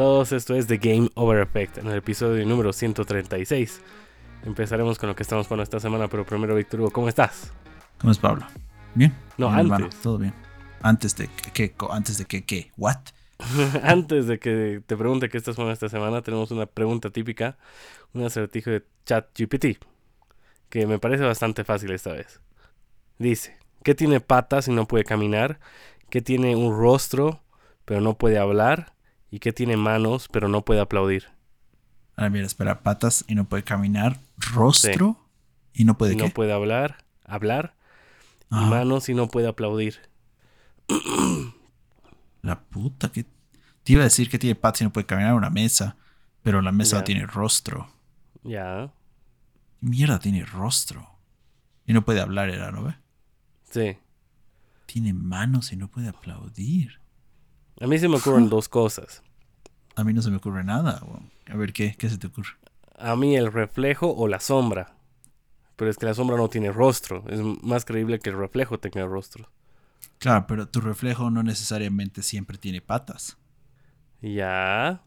[0.00, 3.82] todos, esto es The Game Over Effect en el episodio número 136.
[4.46, 7.52] Empezaremos con lo que estamos con esta semana, pero primero, Víctor Hugo, ¿cómo estás?
[7.98, 8.46] ¿Cómo es Pablo?
[8.94, 9.14] ¿Bien?
[9.36, 9.72] No, Bien, antes.
[9.74, 10.32] hermano, todo bien.
[10.80, 12.72] Antes de que, que- antes de que, ¿qué?
[12.78, 12.96] ¿What?
[13.82, 17.58] Antes de que te pregunte qué estás con esta semana, tenemos una pregunta típica,
[18.14, 19.84] un acertijo de ChatGPT,
[20.70, 22.40] que me parece bastante fácil esta vez.
[23.18, 25.60] Dice, ¿qué tiene patas y no puede caminar?
[26.08, 27.42] ¿Qué tiene un rostro
[27.84, 28.94] pero no puede hablar?
[29.30, 31.28] ¿Y qué tiene manos pero no puede aplaudir?
[32.16, 35.16] Ahora mira, espera, patas y no puede caminar, rostro
[35.72, 36.34] y no puede Y no qué?
[36.34, 37.74] puede hablar, hablar,
[38.50, 40.00] y manos y no puede aplaudir.
[42.42, 43.24] La puta que
[43.82, 45.96] te iba a decir que tiene patas y no puede caminar una mesa,
[46.42, 47.04] pero la mesa Ya.
[47.04, 47.88] tiene rostro.
[48.44, 48.92] Ya,
[49.80, 51.18] Mierda, tiene rostro.
[51.86, 52.94] Y no puede hablar, era, ¿no ve?
[53.70, 53.98] sí.
[54.86, 57.00] Tiene manos y no puede aplaudir.
[57.80, 59.22] A mí se me ocurren dos cosas.
[59.96, 61.02] A mí no se me ocurre nada.
[61.50, 61.94] A ver, ¿qué?
[61.98, 62.50] ¿Qué se te ocurre?
[62.98, 64.94] A mí el reflejo o la sombra.
[65.76, 67.24] Pero es que la sombra no tiene rostro.
[67.28, 69.48] Es más creíble que el reflejo tenga rostro.
[70.18, 73.38] Claro, pero tu reflejo no necesariamente siempre tiene patas.
[74.20, 75.02] Ya.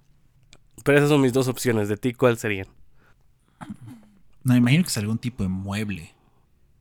[0.84, 1.88] Pero esas son mis dos opciones.
[1.88, 2.68] ¿De ti cuál serían?
[4.44, 6.12] No, me imagino que es algún tipo de mueble.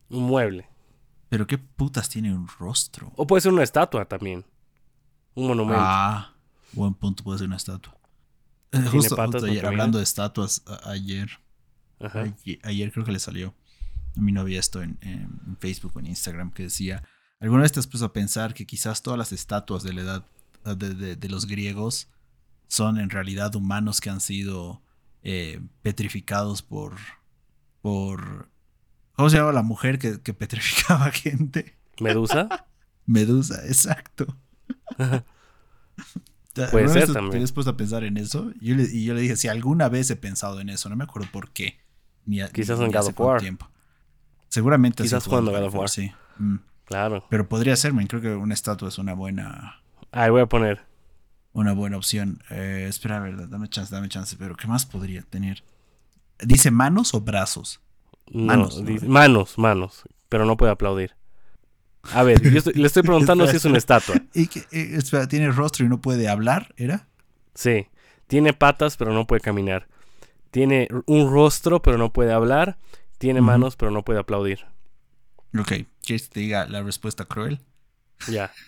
[0.08, 0.66] Un mueble.
[1.28, 3.12] Pero qué putas tiene un rostro.
[3.16, 4.44] O puede ser una estatua también.
[5.34, 5.80] Un monumento.
[5.82, 6.32] Ah,
[6.72, 7.94] buen punto, puede ser una estatua.
[7.94, 9.82] Eh, ¿Tiene Justo, patas, justo no ayer, camina?
[9.82, 11.30] hablando de estatuas, ayer,
[12.00, 12.20] Ajá.
[12.22, 13.54] ayer, ayer creo que le salió
[14.16, 14.98] a mi novia esto en,
[15.60, 17.02] Facebook o en Instagram que decía,
[17.40, 20.26] ¿alguna vez te has puesto a pensar que quizás todas las estatuas de la edad
[20.76, 22.08] de, de- de los griegos
[22.68, 24.82] son en realidad humanos que han sido
[25.22, 26.96] eh, petrificados por,
[27.80, 28.48] por,
[29.14, 31.76] ¿cómo se llama la mujer que, que petrificaba gente?
[32.00, 32.66] ¿Medusa?
[33.06, 34.36] Medusa, exacto.
[36.54, 37.38] Puede ¿Alguna ser te- también.
[37.38, 38.52] ¿Te has puesto a pensar en eso?
[38.60, 41.04] Yo le- y yo le dije, si alguna vez he pensado en eso, no me
[41.04, 41.78] acuerdo por qué.
[42.26, 43.40] Ni a- Quizás ni en God of War.
[43.40, 43.68] tiempo.
[44.48, 45.88] Seguramente Quizás jugando God of War.
[45.88, 46.12] Sí.
[46.38, 46.56] Mm.
[46.84, 47.24] Claro.
[47.30, 48.06] Pero podría ser, man.
[48.06, 50.82] Creo que una estatua es una buena, Ahí voy a poner.
[51.54, 52.42] una buena opción.
[52.50, 54.36] Eh, espera, a ver, dame chance, dame chance.
[54.38, 55.64] Pero ¿qué más podría tener?
[56.38, 57.80] ¿Dice manos o brazos?
[58.30, 58.86] No, Manos, ¿no?
[58.86, 60.02] dice- manos, manos.
[60.28, 61.14] Pero no puede aplaudir.
[62.10, 64.20] A ver, yo estoy- le estoy preguntando si es una estatua.
[64.34, 66.74] ¿Y que, eh, espera, ¿tiene rostro y no puede hablar?
[66.76, 67.06] ¿Era?
[67.54, 67.86] Sí.
[68.26, 69.86] Tiene patas, pero no puede caminar.
[70.50, 72.78] Tiene un rostro, pero no puede hablar.
[73.18, 74.66] Tiene manos, pero no puede aplaudir.
[75.56, 75.72] Ok.
[76.04, 77.60] ¿Quieres que te diga la respuesta cruel?
[78.28, 78.52] Ya.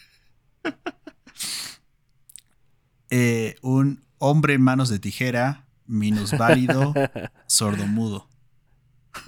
[3.10, 6.94] Eh, un hombre en manos de tijera, minusválido,
[7.46, 8.28] sordomudo.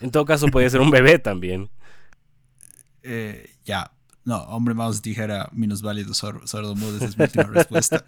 [0.01, 1.71] En todo caso, podría ser un bebé también.
[3.03, 3.93] Eh, ya.
[4.27, 6.97] No, hombre en manos de tijera, minusválido, sor- sordomudo.
[6.99, 8.05] Esa es mi última respuesta.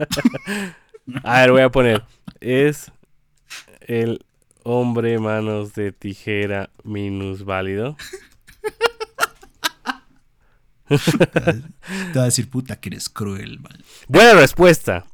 [1.24, 2.04] A ver, voy a poner.
[2.40, 2.92] Es
[3.80, 4.22] el
[4.64, 7.96] hombre manos de tijera minusválido.
[10.88, 13.72] Te va a decir, puta, que eres cruel, man.
[14.08, 15.04] Buena respuesta.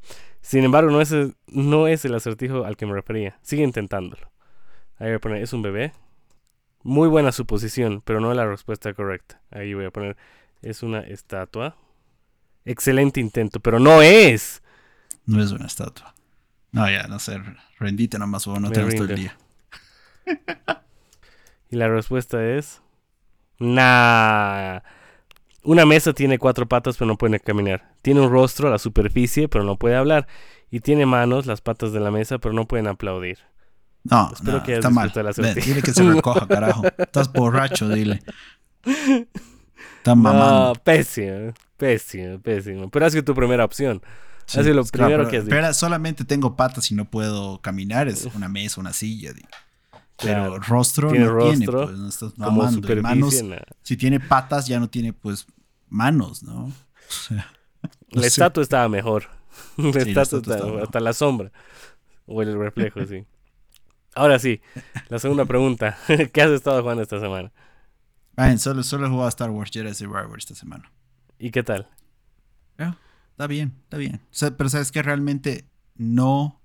[0.41, 3.39] Sin embargo, no es, el, no es el acertijo al que me refería.
[3.43, 4.31] Sigue intentándolo.
[4.99, 5.93] Ahí voy a poner, ¿es un bebé?
[6.83, 9.41] Muy buena suposición, pero no es la respuesta correcta.
[9.51, 10.17] Ahí voy a poner,
[10.65, 11.77] ¿es una estatua?
[12.65, 14.63] Excelente intento, pero no es.
[15.27, 16.15] No es una estatua.
[16.73, 17.41] No, ya, no sé.
[17.79, 19.37] Rendite nomás, o no tenemos todo el día.
[21.71, 22.83] Y la respuesta es...
[23.59, 24.79] Nah.
[25.65, 27.95] Una mesa tiene cuatro patas pero no puede caminar.
[28.01, 30.29] Tiene un rostro, la superficie, pero no puede hablar.
[30.71, 33.39] Y tiene manos, las patas de la mesa, pero no pueden aplaudir.
[34.05, 35.11] No, Espero no, que está mal.
[35.37, 36.85] Ven, dile que se recoja, carajo.
[36.97, 38.23] Estás borracho, dile.
[40.05, 40.75] Está No, mamando.
[40.85, 42.91] pésimo, pésimo, pésimo.
[42.91, 44.03] Pero ha sido tu primera opción.
[44.45, 45.57] Sí, ha sido lo claro, primero pero- que has dicho.
[45.57, 48.07] Pero solamente tengo patas y no puedo caminar.
[48.09, 49.33] Es una mesa, una silla.
[49.33, 49.47] Pero
[50.19, 50.59] Claro.
[50.59, 53.03] rostro Tiene no tiene, rostro pues no estás mamando.
[53.03, 53.43] Manos,
[53.83, 55.47] si tiene patas ya no tiene pues
[55.89, 56.65] manos, ¿no?
[57.09, 57.51] O sea,
[57.83, 58.27] no La sé.
[58.29, 59.25] estatua estaba mejor.
[59.79, 61.51] La estatua estatua estaba estaba hasta la sombra.
[62.27, 63.25] O el reflejo, sí.
[64.15, 64.61] Ahora sí,
[65.09, 65.97] la segunda pregunta.
[66.33, 67.51] ¿Qué has estado jugando esta semana?
[68.37, 70.91] Ay, solo, solo he jugado a Star Wars Jedi Survivor esta semana.
[71.39, 71.89] ¿Y qué tal?
[73.35, 74.21] Está bien, está bien.
[74.23, 76.63] O sea, pero sabes que realmente no.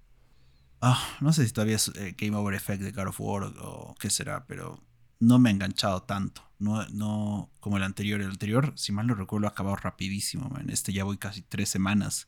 [0.81, 3.51] ah, no sé si todavía es eh, Game Over Effect de God of War o,
[3.89, 4.79] o qué será, pero
[5.19, 6.43] no me ha enganchado tanto.
[6.59, 8.21] No, no como el anterior.
[8.21, 10.69] El anterior, si mal no recuerdo, ha acabado rapidísimo, man.
[10.69, 12.27] Este ya voy casi tres semanas.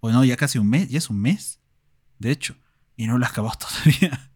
[0.00, 0.88] O no, ya casi un mes.
[0.88, 1.60] Ya es un mes.
[2.18, 2.56] De hecho.
[2.96, 4.29] Y no lo he acabado todavía.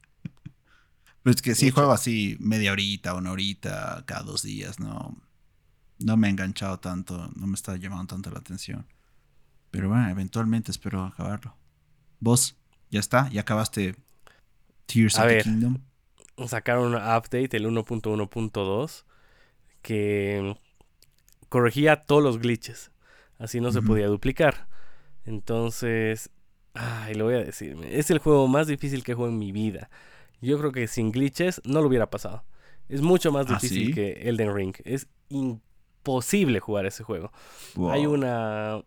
[1.24, 5.16] Pero es que sí juego así media horita, una horita, cada dos días, no.
[5.98, 8.86] No me ha enganchado tanto, no me está llamando tanto la atención.
[9.70, 11.56] Pero bueno, eventualmente espero acabarlo.
[12.20, 12.58] ¿Vos?
[12.90, 13.96] Ya está, ya acabaste
[14.84, 15.44] Tears A of the ver.
[15.44, 15.78] Kingdom.
[16.46, 19.04] sacaron un update, el 1.1.2,
[19.80, 20.58] que
[21.48, 22.90] corregía todos los glitches.
[23.38, 24.68] Así no se podía duplicar.
[25.24, 26.28] Entonces,
[26.74, 27.78] ay, lo voy a decir.
[27.88, 29.88] Es el juego más difícil que he jugado en mi vida.
[30.44, 32.44] Yo creo que sin glitches no lo hubiera pasado.
[32.88, 33.92] Es mucho más ¿Ah, difícil sí?
[33.94, 34.74] que Elden Ring.
[34.84, 37.32] Es imposible jugar ese juego.
[37.74, 37.90] Wow.
[37.90, 38.82] Hay una...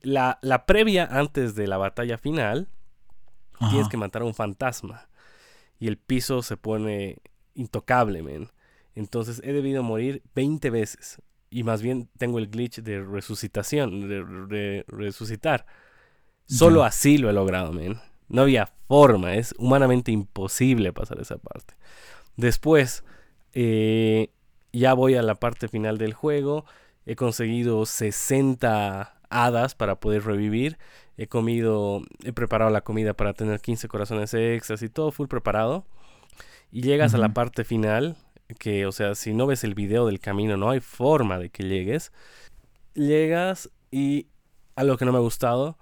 [0.00, 2.68] La, la previa antes de la batalla final
[3.54, 3.70] Ajá.
[3.70, 5.08] tienes que matar a un fantasma.
[5.80, 7.18] Y el piso se pone
[7.54, 8.50] intocable, men.
[8.94, 11.20] Entonces he debido morir 20 veces.
[11.50, 15.66] Y más bien tengo el glitch de resucitación, de, de resucitar.
[16.46, 17.98] Solo así lo he logrado, men.
[18.28, 21.74] No había forma, es humanamente imposible pasar esa parte.
[22.36, 23.04] Después,
[23.54, 24.30] eh,
[24.72, 26.64] ya voy a la parte final del juego.
[27.06, 30.78] He conseguido 60 hadas para poder revivir.
[31.16, 35.84] He comido, he preparado la comida para tener 15 corazones extras y todo full preparado.
[36.70, 38.16] Y llegas a la parte final,
[38.58, 41.64] que, o sea, si no ves el video del camino, no hay forma de que
[41.64, 42.12] llegues.
[42.94, 44.28] Llegas y
[44.76, 45.78] a lo que no me ha gustado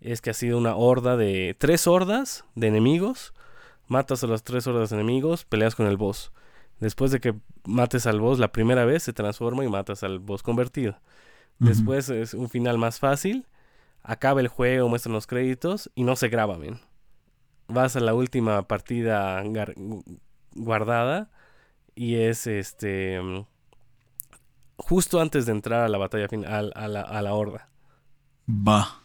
[0.00, 3.34] es que ha sido una horda de tres hordas de enemigos.
[3.86, 6.32] Matas a las tres hordas de enemigos, peleas con el boss.
[6.78, 10.42] Después de que mates al boss la primera vez, se transforma y matas al boss
[10.42, 10.96] convertido.
[11.58, 13.46] Después es un final más fácil.
[14.02, 16.80] Acaba el juego, muestran los créditos y no se graba, men.
[17.68, 19.42] Vas a la última partida
[20.54, 21.30] guardada
[21.94, 23.20] y es este.
[24.78, 27.68] Justo antes de entrar a la batalla final, a la, a la horda.
[28.48, 29.02] Va.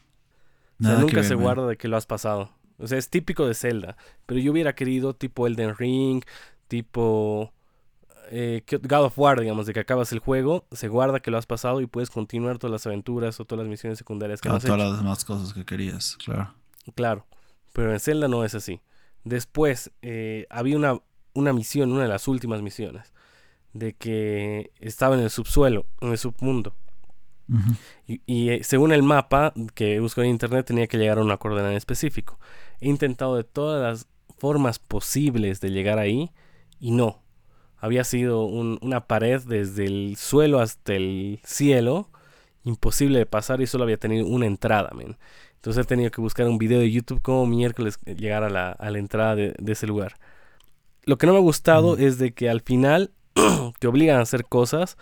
[0.81, 1.43] O sea, nunca ver, se man.
[1.43, 2.51] guarda de que lo has pasado.
[2.77, 3.95] O sea, es típico de Zelda.
[4.25, 6.23] Pero yo hubiera querido tipo Elden Ring,
[6.67, 7.53] tipo
[8.31, 11.45] eh, God of War, digamos, de que acabas el juego, se guarda que lo has
[11.45, 14.57] pasado y puedes continuar todas las aventuras o todas las misiones secundarias que no A
[14.57, 14.89] has todas hecho.
[14.89, 16.53] las demás cosas que querías, claro.
[16.95, 17.25] Claro,
[17.73, 18.81] pero en Zelda no es así.
[19.23, 20.99] Después, eh, había una,
[21.33, 23.13] una misión, una de las últimas misiones,
[23.73, 26.75] de que estaba en el subsuelo, en el submundo.
[28.07, 31.37] Y, y, eh, según el mapa que busco en internet tenía que llegar a una
[31.37, 32.39] coordenada en específico.
[32.79, 34.07] He intentado de todas las
[34.37, 36.31] formas posibles de llegar ahí
[36.79, 37.21] y no.
[37.77, 42.09] Había sido un- una pared desde el suelo hasta el cielo,
[42.63, 44.89] imposible de pasar y solo había tenido una entrada.
[45.55, 48.89] Entonces he tenido que buscar un video de YouTube como miércoles llegar a la, a
[48.89, 50.15] la entrada de, de ese lugar.
[51.03, 53.11] Lo que no me ha gustado es de que al final
[53.79, 54.97] te obligan a hacer cosas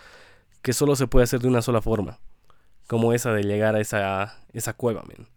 [0.62, 2.18] que solo se puede hacer de una sola forma
[2.86, 5.28] como esa de llegar a esa, esa cueva, men.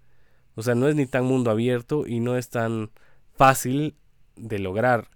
[0.55, 2.91] O sea, no es ni tan mundo abierto y no es tan
[3.35, 3.95] fácil
[4.35, 5.09] de lograr.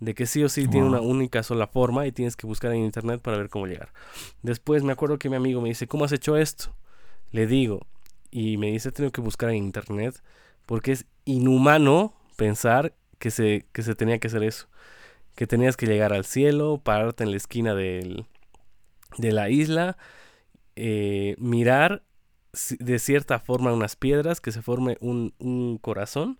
[0.00, 2.84] De que sí o sí tiene una única sola forma y tienes que buscar en
[2.84, 3.92] internet para ver cómo llegar.
[4.42, 6.74] Después me acuerdo que mi amigo me dice, ¿cómo has hecho esto?
[7.30, 7.86] Le digo,
[8.30, 10.22] y me dice, tengo que buscar en internet
[10.66, 14.66] porque es inhumano pensar que se, que se tenía que hacer eso.
[15.34, 18.26] Que tenías que llegar al cielo, pararte en la esquina del,
[19.18, 19.96] de la isla,
[20.76, 22.02] eh, mirar
[22.78, 26.38] de cierta forma unas piedras, que se forme un, un corazón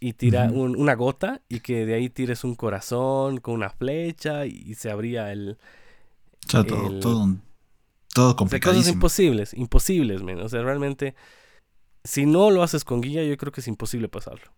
[0.00, 0.58] y tirar Ujú.
[0.58, 4.90] un- una gota y que de ahí tires un corazón con una flecha y se
[4.90, 5.58] abría el...
[6.48, 7.38] Todo, todo,
[8.14, 8.88] todo O sea, cosas complicadísimo.
[8.88, 10.40] imposibles, imposibles, men.
[10.40, 11.14] O sea, realmente,
[12.04, 14.52] si no lo haces con guía, yo creo que es imposible pasarlo.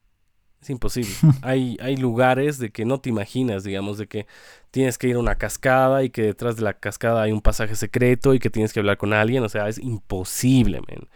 [0.64, 1.12] Es imposible.
[1.42, 4.26] hay, hay lugares de que no te imaginas, digamos, de que
[4.70, 7.76] tienes que ir a una cascada y que detrás de la cascada hay un pasaje
[7.76, 9.42] secreto y que tienes que hablar con alguien.
[9.44, 11.08] O sea, es imposible, men.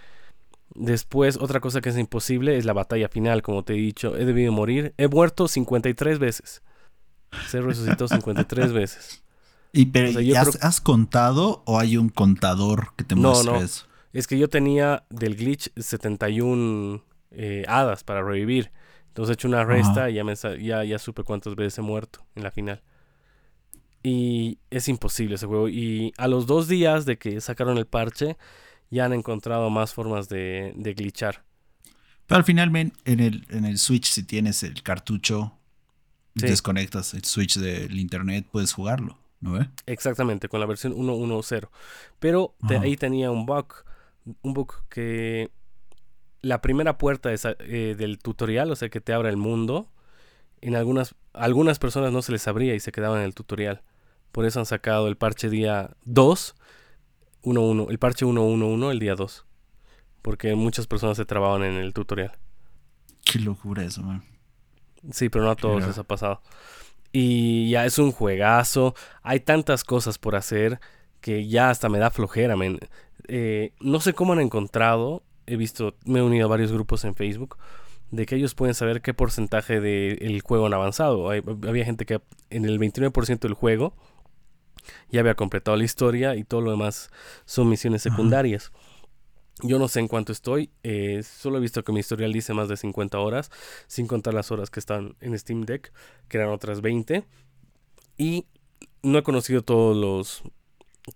[0.74, 4.16] Después, otra cosa que es imposible es la batalla final, como te he dicho.
[4.16, 4.92] He debido morir.
[4.98, 6.62] He muerto 53 veces.
[7.48, 9.24] Se resucitó 53 veces.
[9.72, 13.04] ¿Y pero o sea, yo ¿ya has, creo- has contado o hay un contador que
[13.04, 13.60] te No, muestra no.
[13.62, 13.86] eso?
[14.12, 18.70] Es que yo tenía del glitch 71 eh, hadas para revivir.
[19.18, 20.10] Entonces he hecho una resta Ajá.
[20.10, 22.80] y ya, me ya, ya supe cuántas veces he muerto en la final.
[24.04, 25.68] Y es imposible ese juego.
[25.68, 28.36] Y a los dos días de que sacaron el parche,
[28.90, 31.42] ya han encontrado más formas de, de glitchar.
[32.28, 35.52] Pero al final, en el, en el Switch, si tienes el cartucho,
[36.36, 36.46] Sí.
[36.46, 39.68] desconectas el Switch del internet, puedes jugarlo, ¿no ve?
[39.86, 41.68] Exactamente, con la versión 1.1.0.
[42.20, 43.66] Pero te- ahí tenía un bug.
[44.42, 45.50] Un bug que
[46.42, 49.88] la primera puerta eh, del tutorial, o sea, que te abra el mundo,
[50.60, 53.82] en algunas, algunas personas no se les abría y se quedaban en el tutorial.
[54.32, 56.54] Por eso han sacado el parche día 2,
[57.42, 59.44] 1.1, el parche 1.1.1 el día 2.
[60.22, 62.32] Porque muchas personas se trababan en el tutorial.
[63.24, 64.22] Qué locura eso, man.
[65.12, 66.42] Sí, pero no a todos Pero- les ha pasado.
[67.12, 68.94] Y ya es un juegazo.
[69.22, 70.78] Hay tantas cosas por hacer
[71.20, 72.78] que ya hasta me da flojera, men.
[73.28, 75.22] Eh, no sé cómo han encontrado.
[75.48, 77.56] He visto, me he unido a varios grupos en Facebook
[78.10, 81.30] de que ellos pueden saber qué porcentaje del juego han avanzado.
[81.30, 83.94] había gente que en el 29% del juego
[85.10, 87.10] ya había completado la historia y todo lo demás
[87.44, 88.72] son misiones secundarias.
[89.62, 92.68] Yo no sé en cuánto estoy, eh, solo he visto que mi historial dice más
[92.68, 93.50] de 50 horas,
[93.88, 95.92] sin contar las horas que están en Steam Deck,
[96.28, 97.24] que eran otras 20.
[98.16, 98.46] Y
[99.02, 100.42] no he conocido todos los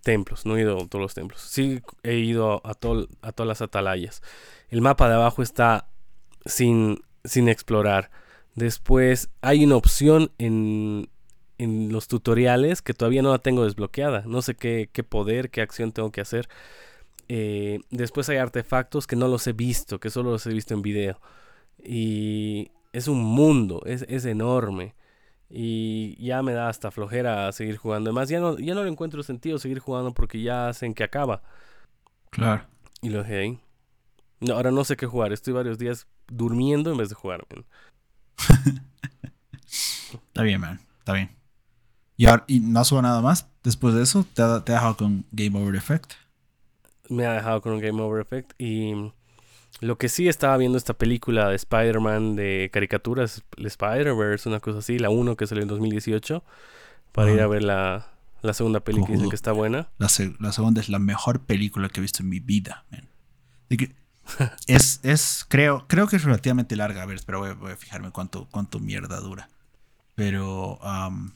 [0.01, 1.41] templos, no he ido a todos los templos.
[1.41, 4.21] Sí he ido a, a todas las atalayas.
[4.69, 5.87] El mapa de abajo está
[6.45, 8.11] sin, sin explorar.
[8.55, 11.09] Después hay una opción en,
[11.57, 14.23] en los tutoriales que todavía no la tengo desbloqueada.
[14.25, 16.49] No sé qué, qué poder, qué acción tengo que hacer.
[17.29, 20.81] Eh, después hay artefactos que no los he visto, que solo los he visto en
[20.81, 21.19] video.
[21.83, 24.95] Y es un mundo, es, es enorme.
[25.49, 28.09] Y ya me da hasta flojera seguir jugando.
[28.09, 31.43] Además, ya no, ya no le encuentro sentido seguir jugando porque ya hacen que acaba.
[32.31, 32.65] Claro.
[33.01, 33.59] Y lo dejé ahí.
[34.39, 35.31] No, ahora no sé qué jugar.
[35.31, 37.45] Estoy varios días durmiendo en vez de jugar,
[40.11, 40.79] Está bien, man.
[40.99, 41.35] Está bien.
[42.17, 43.49] ¿Y, ahora, ¿Y no subo nada más?
[43.63, 46.13] Después de eso, ¿te ha, te ha dejado con Game Over Effect?
[47.09, 48.53] Me ha dejado con un Game Over Effect.
[48.59, 49.11] Y
[49.83, 54.97] lo que sí estaba viendo esta película de Spider-Man de caricaturas, Spider-Verse, una cosa así,
[54.97, 56.43] la 1 que salió en 2018,
[57.11, 58.07] para ir a ver la,
[58.41, 59.89] la segunda película que dicen que está buena.
[59.97, 60.07] La,
[60.39, 63.09] la, segunda es la mejor película que he visto en mi vida, man.
[64.67, 67.03] es, es, creo, creo que es relativamente larga.
[67.03, 69.49] A ver, pero voy, a fijarme cuánto, cuánto mierda dura.
[70.15, 71.31] Pero, um,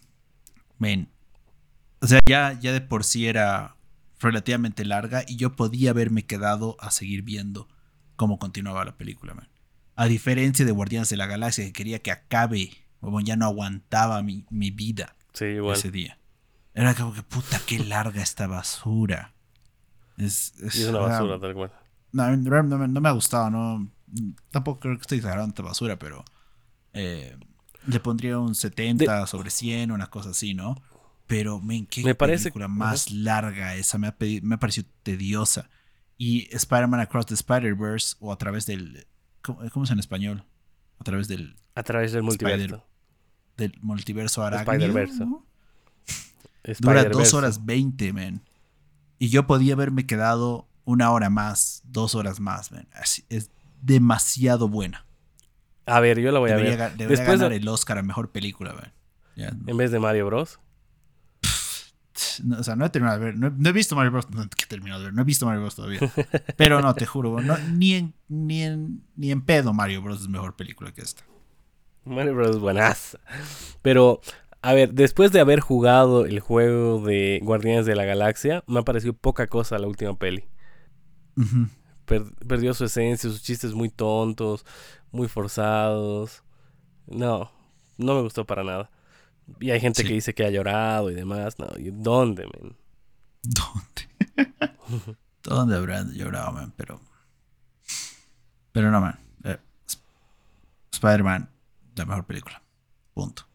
[2.01, 3.75] o sea, ya, ya de por sí era
[4.19, 7.67] relativamente larga y yo podía haberme quedado a seguir viendo
[8.17, 9.47] cómo continuaba la película, man.
[9.95, 14.21] A diferencia de Guardianes de la Galaxia, que quería que acabe, como ya no aguantaba
[14.21, 16.19] mi, vida ese día.
[16.73, 19.33] Era como que puta, qué larga esta basura.
[20.17, 21.71] Es, es, una basura, tal cual.
[22.11, 23.89] No, no, me ha gustado, no.
[24.51, 26.23] Tampoco creo que estoy exagerando tanta basura, pero
[26.93, 27.35] eh,
[27.87, 30.75] le pondría un 70 sobre 100, una cosa así, ¿no?
[31.25, 35.69] Pero, men, qué me parece, película más larga esa, me ha, me ha parecido tediosa.
[36.17, 39.07] Y Spider-Man Across the Spider-Verse, o a través del.
[39.41, 40.43] ¿cómo, es en español?
[40.99, 41.55] A través del.
[41.75, 42.83] A través del multiverso.
[43.55, 44.97] Del multiverso arácnido.
[46.63, 48.41] Spider Dura dos horas 20, men.
[49.19, 52.87] Y yo podía haberme quedado una hora más, dos horas más, man.
[53.29, 55.05] es demasiado buena.
[55.85, 56.77] A ver, yo la voy a ver.
[56.77, 58.93] debería Después ganar el Oscar a mejor película, man.
[59.67, 60.59] En vez de Mario Bros.
[62.57, 63.37] O sea, no he terminado de ver.
[63.37, 64.29] No, he visto Mario Bros.
[64.29, 65.13] No, he terminado de ver.
[65.13, 65.75] No he visto Mario Bros.
[65.75, 65.99] todavía.
[66.57, 67.37] Pero no, te juro.
[67.73, 70.21] ni, en, ni, en, ni en pedo Mario Bros.
[70.21, 71.23] es mejor película que esta.
[72.05, 72.51] Mario Bros.
[72.51, 73.19] es buenaza.
[73.81, 74.21] Pero,
[74.61, 78.83] a ver, después de haber jugado el juego de Guardianes de la Galaxia, me ha
[78.83, 80.45] parecido poca cosa la última peli
[82.47, 84.65] perdió su esencia, sus chistes muy tontos,
[85.11, 86.43] muy forzados.
[87.05, 87.51] No,
[87.97, 88.89] no me gustó para nada.
[89.59, 91.57] Y hay gente que dice que ha llorado y demás.
[91.59, 92.75] No, ¿dónde, men?
[93.43, 95.17] ¿Dónde?
[95.43, 96.73] ¿Dónde habrán llorado, man?
[96.75, 97.01] Pero.
[98.71, 99.19] Pero no, man.
[99.43, 99.57] Eh,
[100.91, 101.49] Spider-Man,
[101.95, 102.61] la mejor película.
[103.13, 103.47] Punto.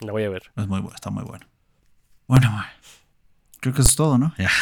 [0.00, 0.50] La voy a ver.
[0.56, 1.46] Es muy está muy bueno.
[2.26, 2.66] Bueno, man.
[3.60, 4.34] Creo que eso es todo, ¿no?
[4.38, 4.50] Ya.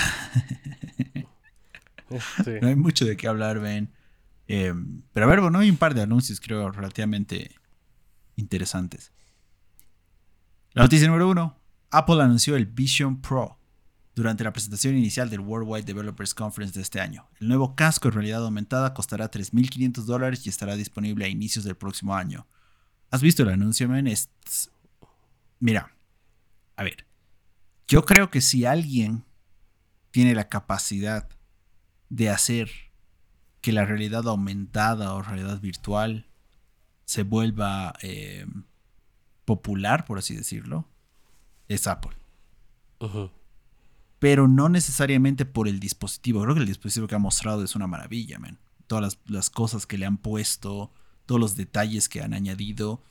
[2.60, 3.92] No hay mucho de qué hablar, ven.
[4.48, 4.74] Eh,
[5.12, 7.54] pero a ver, bueno, hay un par de anuncios, creo, relativamente
[8.34, 9.12] interesantes.
[10.72, 11.56] La noticia número uno.
[11.90, 13.58] Apple anunció el Vision Pro
[14.14, 17.28] durante la presentación inicial del Worldwide Developers Conference de este año.
[17.40, 21.76] El nuevo casco en realidad aumentada costará 3.500 dólares y estará disponible a inicios del
[21.76, 22.46] próximo año.
[23.10, 24.08] ¿Has visto el anuncio, man?
[25.58, 25.92] Mira,
[26.76, 27.04] a ver,
[27.88, 29.24] yo creo que si alguien
[30.12, 31.28] tiene la capacidad
[32.08, 32.70] de hacer
[33.60, 36.28] que la realidad aumentada o realidad virtual
[37.06, 38.46] se vuelva eh,
[39.50, 40.86] popular, por así decirlo,
[41.66, 42.12] es Apple.
[44.20, 46.40] Pero no necesariamente por el dispositivo.
[46.42, 48.60] Creo que el dispositivo que ha mostrado es una maravilla, man.
[48.86, 50.92] Todas las, las cosas que le han puesto,
[51.26, 53.02] todos los detalles que han añadido,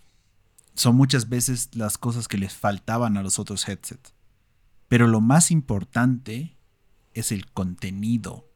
[0.75, 4.13] son muchas veces las cosas que les faltaban a los otros headsets.
[4.87, 6.55] Pero lo más importante
[7.13, 8.49] es el contenido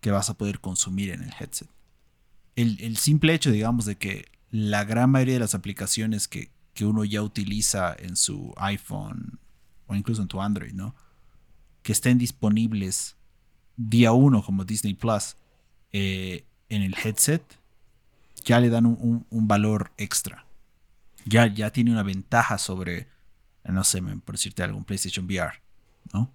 [0.00, 1.68] que vas a poder consumir en el headset.
[2.56, 6.50] El, simple hecho, digamos, de que la gran mayoría de las aplicaciones que,
[6.82, 9.38] uno ya utiliza en su iPhone
[9.86, 10.94] o incluso en tu Android, ¿no?
[11.82, 13.16] Que estén disponibles
[13.76, 15.36] día uno como Disney Plus
[15.92, 17.42] eh, en el headset,
[18.44, 20.46] ya le dan un, valor extra.
[21.24, 23.08] Ya, ya tiene una ventaja sobre,
[23.64, 25.52] no sé, por decirte algo, un PlayStation VR,
[26.12, 26.32] ¿no?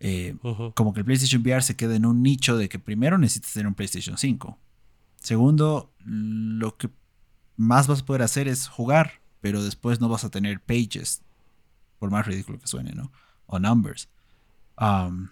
[0.00, 0.36] Eh,
[0.74, 3.66] como que el PlayStation VR se queda en un nicho de que primero necesitas tener
[3.66, 4.58] un PlayStation 5.
[5.22, 6.90] Segundo, lo que
[7.56, 11.20] más vas a poder hacer es jugar, pero después no vas a tener pages,
[11.98, 13.12] por más ridículo que suene, ¿no?
[13.44, 14.08] O numbers.
[14.80, 15.28] Um,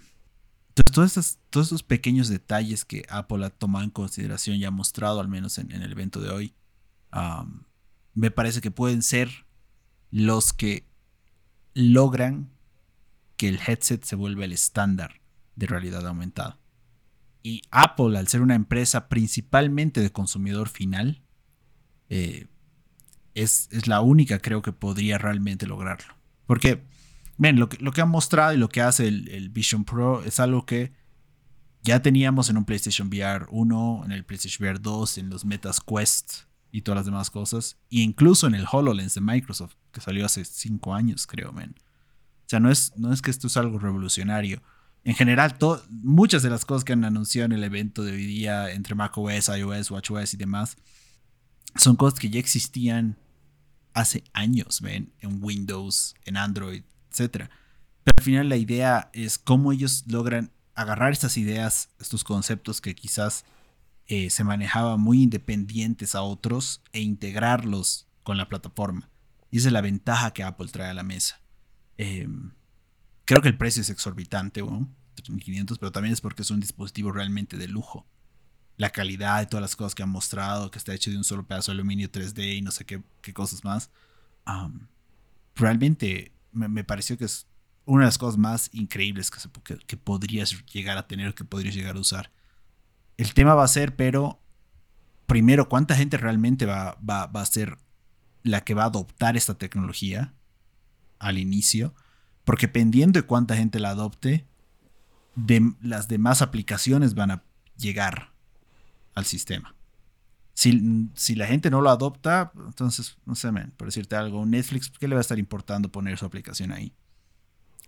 [0.76, 5.28] entonces, todos estos pequeños detalles que Apple ha tomado en consideración y ha mostrado, al
[5.28, 6.54] menos en, el evento de hoy,
[7.14, 7.62] um,
[8.12, 9.30] me parece que pueden ser
[10.10, 10.86] los que
[11.72, 12.50] logran
[13.38, 15.22] que el headset se vuelva el estándar
[15.56, 16.58] de realidad aumentada.
[17.42, 21.22] Y Apple, al ser una empresa principalmente de consumidor final,
[22.10, 22.51] eh,
[23.34, 26.14] es, la única creo que podría realmente lograrlo.
[26.46, 26.82] Porque,
[27.38, 30.40] ven, lo que, lo que han mostrado y lo que hace el, Vision Pro es
[30.40, 30.92] algo que
[31.82, 35.80] ya teníamos en un PlayStation VR 1, en el PlayStation VR 2, en los Metas
[35.80, 37.78] Quest y todas las demás cosas.
[37.90, 41.74] E incluso en el HoloLens de Microsoft, que salió hace 5 años, creo, men.
[42.46, 44.62] O sea, no es, no es que esto es algo revolucionario
[45.04, 45.56] en general,
[45.90, 49.48] muchas de las cosas que han anunciado en el evento de hoy día entre macOS,
[49.48, 50.76] iOS, WatchOS y demás,
[51.74, 53.18] son cosas que ya existían
[53.94, 57.48] hace años, ven, en Windows, en Android, etc.
[58.04, 62.94] Pero al final la idea es cómo ellos logran agarrar estas ideas, estos conceptos que
[62.94, 63.44] quizás
[64.06, 69.10] eh, se manejaban muy independientes a otros e integrarlos con la plataforma.
[69.50, 71.40] Y esa es la ventaja que Apple trae a la mesa.
[71.98, 72.26] Eh,
[73.24, 74.88] Creo que el precio es exorbitante, ¿no?
[75.16, 78.06] 3.500, pero también es porque es un dispositivo realmente de lujo.
[78.76, 81.46] La calidad de todas las cosas que han mostrado, que está hecho de un solo
[81.46, 83.02] pedazo de aluminio 3D y no sé qué,
[83.32, 83.90] cosas más.
[85.54, 87.46] realmente me, pareció que es
[87.84, 91.96] una de las cosas más increíbles que, que, podrías llegar a tener, que podrías llegar
[91.96, 92.30] a usar.
[93.16, 94.40] El tema va a ser, pero
[95.26, 97.78] primero, ¿cuánta gente realmente va, va, va a ser
[98.42, 100.34] la que va a adoptar esta tecnología
[101.18, 101.94] al inicio?
[102.44, 104.46] Porque pendiendo de cuánta gente la adopte,
[105.34, 107.42] de, las demás aplicaciones van a
[107.76, 108.31] llegar
[109.14, 109.74] al sistema.
[110.54, 115.08] Si, si, la gente no lo adopta, entonces, no sé, por decirte algo, Netflix, ¿qué
[115.08, 116.92] le va a estar importando poner su aplicación ahí?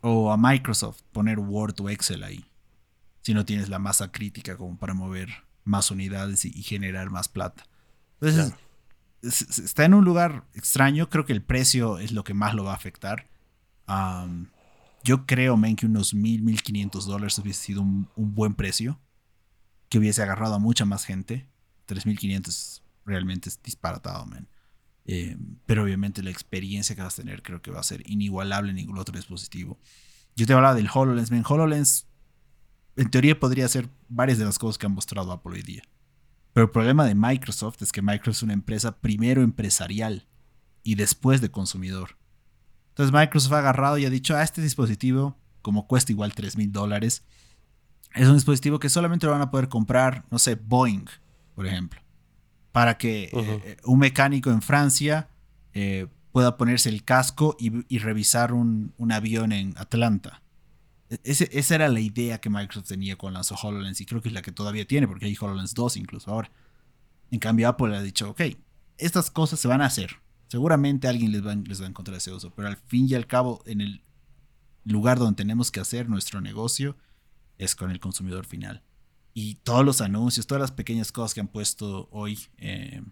[0.00, 2.44] O a Microsoft poner Word o Excel ahí.
[3.20, 5.28] Si no tienes la masa crítica como para mover
[5.64, 7.64] más unidades y, generar más plata.
[8.20, 8.54] Entonces,
[9.58, 11.08] está en un lugar extraño.
[11.08, 13.28] Creo que el precio es lo que más lo va a afectar
[15.04, 18.98] yo creo, men, que unos mil, mil quinientos dólares hubiese sido un, buen precio.
[19.94, 21.46] Que hubiese agarrado a mucha más gente.
[21.86, 24.48] 3.500 realmente es disparatado, men.
[25.04, 28.70] Eh, pero obviamente la experiencia que vas a tener creo que va a ser inigualable
[28.70, 29.78] en ningún otro dispositivo.
[30.34, 31.44] Yo te hablaba del HoloLens, men.
[31.46, 32.08] HoloLens
[32.96, 35.84] en teoría podría ser varias de las cosas que han mostrado Apple hoy día.
[36.52, 40.26] Pero el problema de Microsoft es que Microsoft es una empresa primero empresarial
[40.82, 42.18] y después de consumidor.
[42.88, 46.56] Entonces Microsoft ha agarrado y ha dicho, a ah, este dispositivo, como cuesta igual 3
[46.56, 47.22] mil dólares,
[48.14, 51.06] es un dispositivo que solamente lo van a poder comprar, no sé, Boeing,
[51.54, 52.00] por ejemplo,
[52.72, 55.28] para que eh, un mecánico en Francia
[55.72, 60.42] eh, pueda ponerse el casco y, revisar un, avión en Atlanta.
[61.10, 64.34] E, esa era la idea que Microsoft tenía con lanzó HoloLens y creo que es
[64.34, 66.50] la que todavía tiene, porque hay HoloLens 2 incluso ahora.
[67.30, 68.42] En cambio, Apple ha dicho, ok,
[68.98, 70.20] estas cosas se van a hacer.
[70.46, 73.26] Seguramente alguien les va, les va a encontrar ese uso, pero al fin y al
[73.26, 74.02] cabo, en el
[74.84, 76.96] lugar donde tenemos que hacer nuestro negocio
[77.58, 78.82] es con el consumidor final.
[79.32, 83.02] Y todos los anuncios, todas las pequeñas cosas que han puesto hoy eh,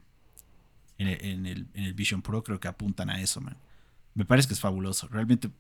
[0.99, 3.57] en, el, Vision Pro creo que apuntan a eso, man.
[4.15, 5.09] Me parece que es fabuloso.
[5.09, 5.51] Realmente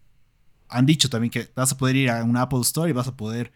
[0.68, 3.16] han dicho también que vas a poder ir a un Apple Store y vas a
[3.16, 3.52] poder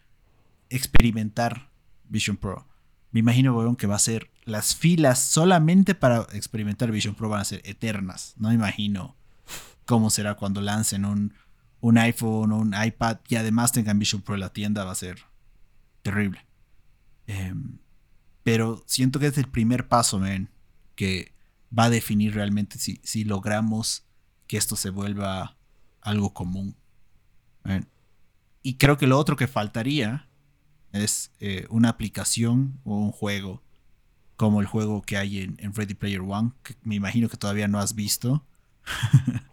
[0.68, 1.70] experimentar
[2.08, 2.66] Vision Pro.
[3.12, 7.44] Me imagino, que va a ser las filas solamente para experimentar Vision Pro van a
[7.44, 8.34] ser eternas.
[8.36, 9.16] No me imagino
[9.84, 11.32] cómo será cuando lancen un,
[11.80, 14.84] un iPhone o un iPad y además tengan Vision Pro en la tienda.
[14.84, 15.18] Va a ser
[16.02, 16.44] terrible.
[17.26, 17.78] Em,
[18.42, 20.50] pero siento que es el primer paso, man,
[20.94, 21.32] que
[21.76, 24.04] va a definir realmente si, si logramos
[24.46, 25.56] que esto se vuelva
[26.00, 26.76] algo común.
[28.62, 30.28] Y creo que lo otro que faltaría
[30.92, 33.62] es eh, una aplicación o un juego
[34.36, 37.78] como el juego que hay en, Ready Player One, que me imagino que todavía no
[37.78, 38.44] has visto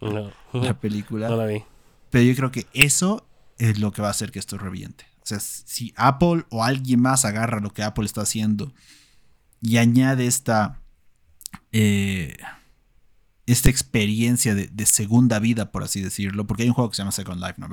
[0.52, 1.28] la película.
[1.28, 1.64] No la vi.
[2.14, 3.26] Pero yo creo que eso
[3.58, 5.04] es lo que va a hacer que esto reviente.
[5.16, 8.72] O sea, si Apple o alguien más agarra lo que Apple está haciendo
[9.60, 10.80] y añade esta,
[11.72, 12.36] eh,
[13.46, 17.10] esta experiencia de, segunda vida, por así decirlo, porque hay un juego que se llama
[17.10, 17.68] Second Life, ¿no?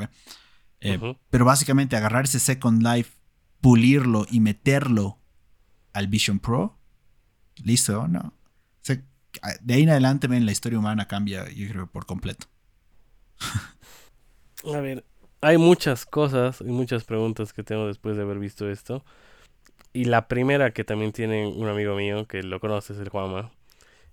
[0.80, 1.00] Eh,
[1.30, 3.12] pero básicamente agarrar ese Second Life
[3.60, 5.20] pulirlo y meterlo
[5.94, 6.80] al Vision Pro,
[7.64, 8.34] listo, ¿no?
[9.62, 12.48] de ahí en adelante, ven, la historia humana cambia, yo creo, por completo.
[14.66, 15.04] A ver,
[15.42, 19.04] hay muchas cosas y muchas preguntas que tengo después de haber visto esto.
[19.94, 23.52] Y la primera que también tiene un amigo mío, que lo conoces, el Juanma,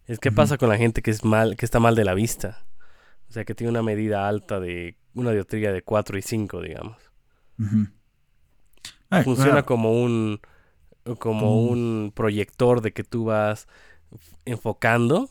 [0.07, 2.65] es qué pasa con la gente que es mal, que está mal de la vista.
[3.29, 6.97] O sea, que tiene una medida alta de una dioptría de 4 y 5, digamos.
[9.11, 10.41] Ay, Funciona como un
[11.05, 13.67] como Como- un proyector de que tú vas
[14.45, 15.31] enfocando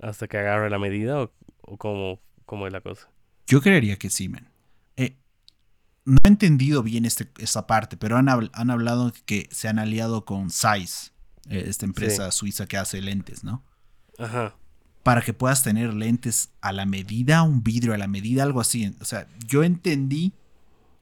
[0.00, 1.30] hasta que agarre la medida o,
[1.62, 3.10] o cómo, cómo es la cosa.
[3.48, 4.50] Yo creería que sí, man.
[4.96, 5.16] Eh,
[6.04, 9.78] no he entendido bien este, esta parte, pero han, habl- han hablado que se han
[9.78, 11.12] aliado con Zeiss,
[11.48, 13.64] eh, esta empresa suiza que hace lentes, ¿no?
[14.18, 14.54] Ajá.
[15.02, 18.94] Para que puedas tener lentes a la medida, un vidrio a la medida, algo así.
[19.00, 20.34] O sea, yo entendí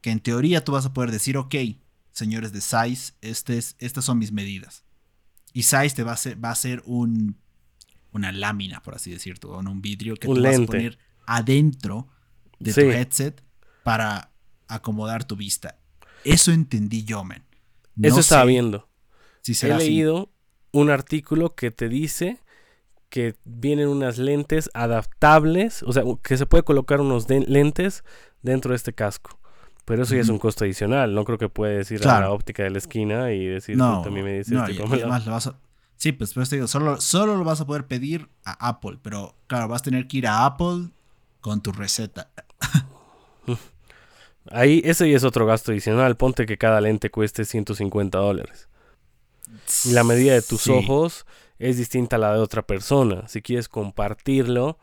[0.00, 1.54] que en teoría tú vas a poder decir, ok,
[2.12, 4.84] señores de Zeiss, este es, estas son mis medidas.
[5.52, 7.36] Y Zeiss te va a hacer, va a hacer un,
[8.12, 12.06] una lámina, por así decirlo, o un vidrio que Un tú vas a poner adentro
[12.58, 12.82] de Sí.
[12.82, 13.42] tu headset
[13.82, 14.30] para
[14.68, 15.78] acomodar tu vista.
[16.24, 17.44] Eso entendí yo, man.
[17.94, 18.88] No Eso estaba viendo.
[19.42, 19.84] Si He así.
[19.86, 20.30] leído
[20.72, 22.40] un artículo que te dice
[23.08, 28.02] que vienen unas lentes adaptables, o sea, que se puede colocar unos de- lentes
[28.42, 29.38] dentro de este casco.
[29.84, 31.14] Pero eso ya es un costo adicional.
[31.14, 34.08] No creo que puedes ir a la óptica de la esquina y decir, No, "Puta,
[34.08, 34.94] a mí me dice no, cómelo".
[35.04, 35.58] además lo vas a-
[35.96, 39.36] Sí, pues, pues te digo, solo, solo lo vas a poder pedir a Apple, pero
[39.46, 40.90] claro, vas a tener que ir a Apple
[41.40, 42.30] con tu receta.
[44.50, 46.16] Ahí, ese ya es otro gasto adicional.
[46.16, 48.68] Ponte que cada lente cueste 150 dólares.
[49.84, 50.70] Y la medida de tus Sí.
[50.70, 51.26] ojos
[51.58, 53.26] es distinta a la de otra persona.
[53.28, 54.78] Si quieres compartirlo,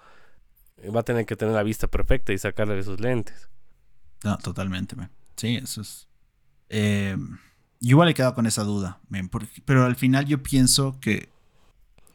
[0.94, 3.50] va a tener que tener la vista perfecta y sacarle esos lentes.
[4.24, 5.12] No, totalmente, man.
[5.38, 6.08] Sí, eso es.
[6.70, 7.16] Eh,
[7.80, 11.30] yo igual he quedado con esa duda, man, porque- pero al final yo pienso que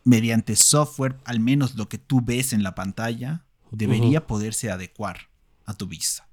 [0.04, 5.28] mediante software, al menos lo que tú ves en la pantalla, debería poderse adecuar
[5.66, 6.27] a tu vista.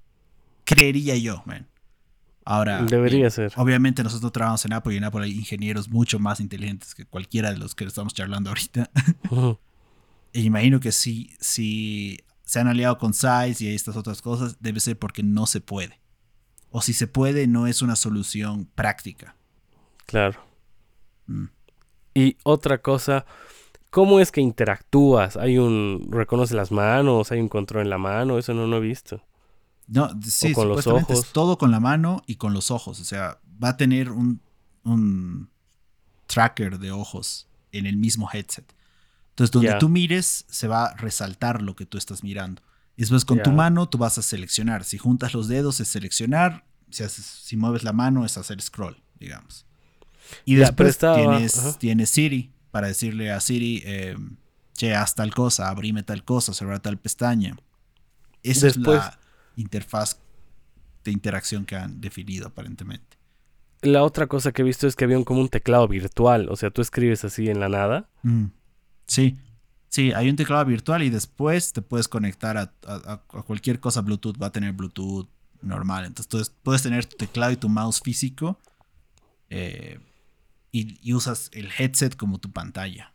[0.65, 1.67] Creería yo, man.
[2.43, 3.53] Ahora, Debería eh, ser.
[3.55, 7.51] obviamente nosotros trabajamos en Apple y en Apple hay ingenieros mucho más inteligentes que cualquiera
[7.51, 8.89] de los que estamos charlando ahorita.
[9.29, 9.59] Ujú.
[10.33, 14.81] E imagino que si, si se han aliado con Zeiss y estas otras cosas, debe
[14.81, 16.01] ser porque no se puede.
[16.71, 19.37] O si se puede, no es una solución práctica.
[20.05, 20.41] Claro.
[21.27, 21.45] Mm.
[22.15, 23.25] Y otra cosa,
[23.89, 25.37] ¿cómo es que interactúas?
[25.37, 26.05] ¿Hay un...
[26.11, 27.31] reconoce las manos?
[27.31, 28.37] ¿Hay un control en la mano?
[28.37, 29.21] Eso no lo he visto.
[29.87, 31.25] No, sí, con los supuestamente ojos.
[31.27, 32.99] es todo con la mano y con los ojos.
[32.99, 34.41] O sea, va a tener un,
[34.83, 35.49] un
[36.27, 38.65] tracker de ojos en el mismo headset.
[39.29, 42.61] Entonces, donde tú mires, se va a resaltar lo que tú estás mirando.
[42.97, 44.85] Y después con tu mano, tú vas a seleccionar.
[44.85, 46.65] Si juntas los dedos, es seleccionar.
[46.89, 49.65] Si, haces- si mueves la mano, es hacer scroll, digamos.
[50.45, 54.15] Y después tienes, tienes Siri para decirle a Siri, eh,
[54.73, 57.57] che, haz tal cosa, abrime tal cosa, cerrar tal pestaña.
[58.41, 59.19] Esa Después- es la
[59.55, 60.19] interfaz
[61.03, 63.17] de interacción que han definido aparentemente.
[63.81, 66.47] La otra cosa que he visto es que había un, como un teclado virtual.
[66.49, 68.09] O sea, tú escribes así en la nada.
[68.23, 68.45] Mm.
[69.05, 69.37] Sí,
[69.89, 74.01] sí, hay un teclado virtual y después te puedes conectar a, a- a cualquier cosa
[74.01, 74.41] Bluetooth.
[74.41, 75.27] Va a tener Bluetooth
[75.61, 76.05] normal.
[76.05, 78.59] Entonces tú puedes tener tu teclado y tu mouse físico
[79.49, 79.99] eh,
[80.71, 83.13] y, y usas el headset como tu pantalla.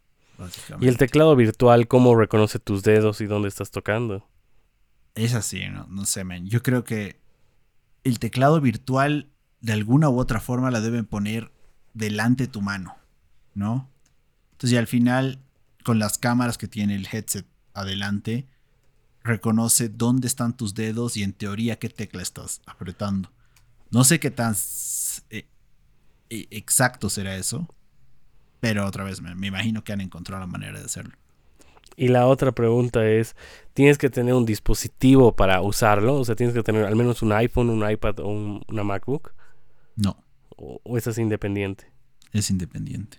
[0.80, 4.26] Y el teclado virtual, ¿cómo reconoce tus dedos y dónde estás tocando?
[5.14, 6.46] Es así, no, no sé, man.
[6.46, 7.20] Yo creo que
[8.04, 11.52] el teclado virtual de alguna u otra forma la deben poner
[11.94, 12.96] delante de tu mano,
[13.54, 13.90] ¿no?
[14.52, 15.40] Entonces, y al final,
[15.84, 18.48] con las cámaras que tiene el headset adelante,
[19.22, 23.32] reconoce dónde están tus dedos y en teoría qué tecla estás apretando.
[23.90, 24.54] No sé qué tan
[25.30, 25.46] eh,
[26.30, 27.68] eh, exacto será eso,
[28.60, 31.19] pero otra vez me imagino que han encontrado la manera de hacerlo.
[31.96, 33.36] Y la otra pregunta es,
[33.74, 36.14] ¿tienes que tener un dispositivo para usarlo?
[36.16, 39.32] O sea, ¿tienes que tener al menos un iPhone, un iPad o un- una MacBook?
[39.96, 40.16] No,
[40.56, 41.90] ¿O, o es independiente?
[42.32, 43.18] es independiente.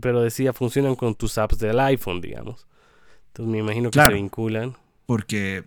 [0.00, 2.66] Pero decía, funcionan con tus apps del iPhone, digamos.
[3.28, 4.10] Entonces me imagino que Claro.
[4.10, 4.76] se vinculan.
[5.06, 5.64] Porque,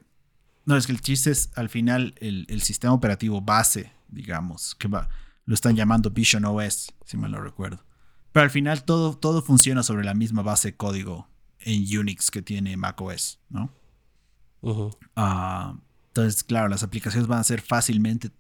[0.66, 4.88] no, es que el chiste es al final el, el sistema operativo base, digamos, que
[4.88, 5.10] va,
[5.46, 7.84] lo están llamando Vision OS, si mal no recuerdo.
[8.32, 11.28] Pero al final todo, todo funciona sobre la misma base de código
[11.66, 13.70] en Unix que tiene macOS, ¿no?
[15.16, 15.76] Ah,
[16.08, 18.32] entonces, claro, las aplicaciones van a ser fácilmente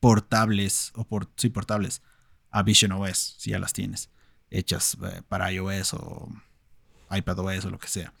[0.00, 2.02] portables, o por, sí, portables
[2.50, 4.10] a Vision OS, si ya las tienes,
[4.50, 6.28] hechas eh, para iOS o
[7.10, 8.12] iPadOS o lo que sea.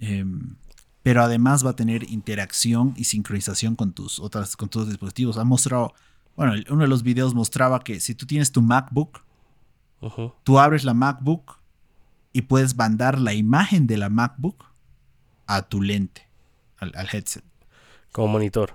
[0.00, 0.56] Em,
[1.02, 5.36] pero además va a tener interacción y sincronización con tus otras con tus dispositivos.
[5.36, 5.92] Ha mostrado,
[6.36, 9.20] bueno, uno de los videos mostraba que si tú tienes tu MacBook,
[10.42, 11.61] tú abres la MacBook
[12.32, 14.64] y puedes mandar la imagen de la MacBook
[15.46, 16.28] a tu lente,
[16.78, 17.44] al, al headset,
[18.12, 18.74] Como monitor.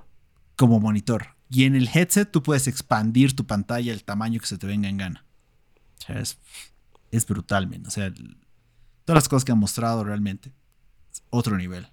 [0.56, 1.36] como monitor.
[1.50, 4.90] Y en el headset tú puedes expandir tu pantalla el tamaño que se te venga
[4.90, 5.26] en gana.
[6.00, 6.38] O sea, es,
[7.12, 7.86] es brutal, men.
[7.88, 8.12] O sea,
[9.06, 10.52] todas las cosas que han mostrado realmente.
[11.30, 11.88] Otro nivel.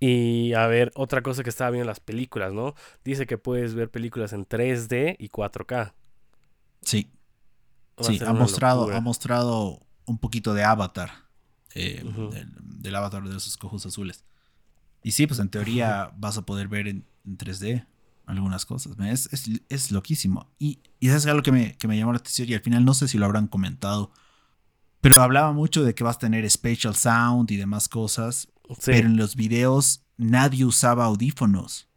[0.00, 2.74] Y a ver, otra cosa que estaba viendo en las películas, ¿no?
[3.04, 5.92] Dice que puedes ver películas en 3D y 4K.
[6.80, 7.08] Sí.
[8.00, 11.10] sí, ha mostrado, ha mostrado un poquito de Avatar.
[11.74, 12.04] Eh,
[12.78, 14.24] del, Avatar de esos cojos azules.
[15.02, 17.86] Y sí, pues en teoría vas a poder ver en, 3D
[18.26, 18.96] algunas cosas.
[19.00, 19.28] Es,
[19.68, 20.50] es, loquísimo.
[20.58, 22.84] Y, y eso es algo que me, que me llamó la atención y al final
[22.84, 24.12] no sé si lo habrán comentado.
[25.00, 28.48] Pero hablaba mucho de que vas a tener spatial sound y demás cosas.
[28.84, 31.88] Pero en los videos nadie usaba audífonos.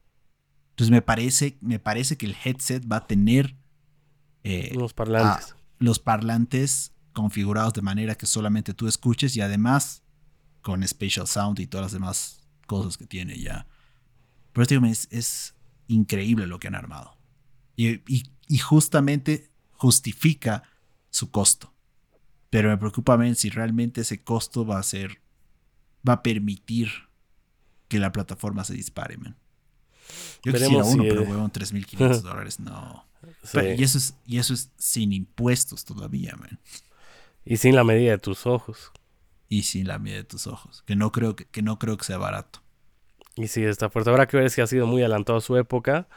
[0.72, 3.56] Entonces me parece, me parece que el headset va a tener
[4.44, 5.56] eh, los parlantes.
[5.80, 10.04] los parlantes configurados de manera que solamente tú escuches y además
[10.62, 13.66] con spatial sound y todas las demás cosas que tiene ya.
[14.54, 15.56] Pero este es, es
[15.88, 17.18] increíble lo que han armado.
[17.76, 20.64] Y, y, justamente justifica
[21.10, 21.74] su costo.
[22.50, 25.22] Pero me preocupa ver si realmente ese costo va a ser,
[26.08, 26.90] va a permitir
[27.88, 29.36] que la plataforma se dispare, man.
[30.44, 33.06] Yo quisiera uno, pero huevón, 3.500 dólares, no.
[33.54, 36.60] y, eso es, y eso es sin impuestos todavía, man.
[37.46, 38.92] Y sin la medida de tus ojos.
[39.48, 40.84] Y sin la medida de tus ojos.
[40.86, 42.62] Que no creo que, que no creo que sea barato.
[43.36, 44.10] Y sí, está fuerte.
[44.10, 46.08] Habrá que ver si ha sido muy adelantado a su época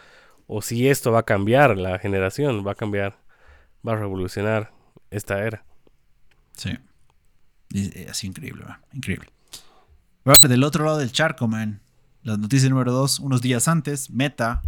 [0.46, 3.18] o si esto va a cambiar la generación, va a cambiar,
[3.86, 4.72] va a revolucionar
[5.10, 5.64] esta era.
[6.56, 6.76] Sí.
[7.72, 8.80] Es, increíble, man.
[8.92, 9.30] increíble.
[10.24, 11.82] del otro lado del charco, man.
[12.22, 14.62] La noticia número dos, unos días antes, Meta,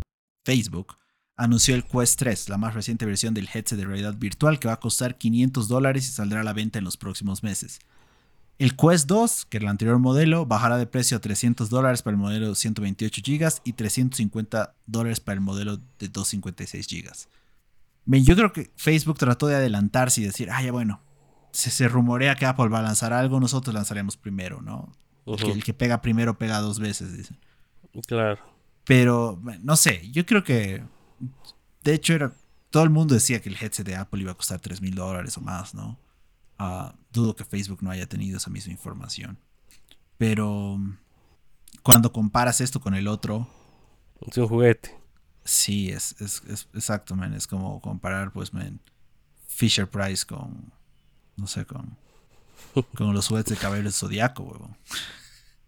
[0.45, 0.99] Facebook,
[1.41, 4.75] anunció el Quest 3, la más reciente versión del headset de realidad virtual que va
[4.75, 7.81] a costar 500 dólares y saldrá a la venta en los próximos meses.
[8.59, 12.13] El Quest 2, que es el anterior modelo, bajará de precio a 300 dólares para
[12.13, 18.23] el modelo de 128 GB y 350 dólares para el modelo de 256 GB.
[18.23, 21.01] Yo creo que Facebook trató de adelantarse y decir, ah, ya bueno,
[21.53, 24.93] se, se rumorea que Apple va a lanzar algo, nosotros lanzaremos primero, ¿no?
[25.25, 27.39] el, que, pega primero pega dos veces, dicen.
[28.07, 28.39] Claro.
[28.85, 30.83] Pero, no sé, yo creo que,
[31.83, 32.33] de hecho, era,
[32.71, 35.37] todo el mundo decía que el headset de Apple iba a costar 3 mil dólares
[35.37, 35.99] o más, ¿no?
[36.59, 39.39] Ah, dudo que Facebook no haya tenido esa misma información.
[40.19, 40.79] Pero
[41.83, 43.49] cuando comparas esto con el otro.
[44.27, 44.97] Es un juguete.
[45.45, 46.43] Sí, es, es,
[46.75, 47.33] exacto, man.
[47.35, 48.81] Es como comparar, pues, man,
[49.47, 50.73] Fisher Price con.
[51.37, 51.97] No sé, con.
[52.95, 54.77] Con los juguetes de cabello del zodiaco, huevón.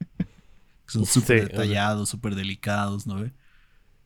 [0.86, 3.32] Son súper detallados, súper delicados, ¿no ve?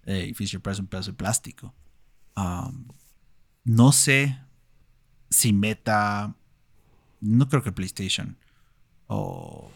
[0.06, 1.74] Eh, Fisher Price un pedazo de plástico.
[3.64, 4.38] no sé
[5.28, 6.36] si Meta
[7.20, 8.38] no creo que PlayStation
[9.08, 9.70] o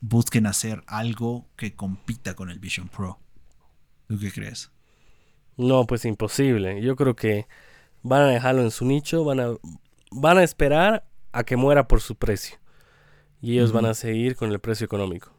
[0.00, 3.18] busquen hacer algo que compita con el Vision Pro.
[4.08, 4.70] ¿Tú qué crees?
[5.56, 6.80] No, pues imposible.
[6.82, 7.46] Yo creo que
[8.02, 9.48] van a dejarlo en su nicho, van a,
[10.10, 12.58] van a esperar a que muera por su precio.
[13.40, 15.32] Y ellos van a seguir con el precio económico.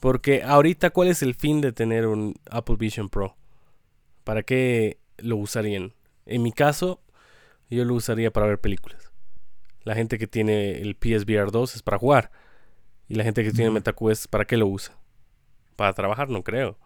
[0.00, 3.36] Porque ahorita, ¿cuál es el fin de tener un Apple Vision Pro?
[4.24, 5.94] ¿Para qué lo usarían?
[6.26, 7.00] En mi caso,
[7.70, 9.12] yo lo usaría para ver películas.
[9.82, 12.30] La gente que tiene el PSVR 2 es para jugar.
[13.08, 14.98] Y la gente que tiene MetaQuest, ¿para qué lo usa?
[15.76, 16.78] Para trabajar, no creo.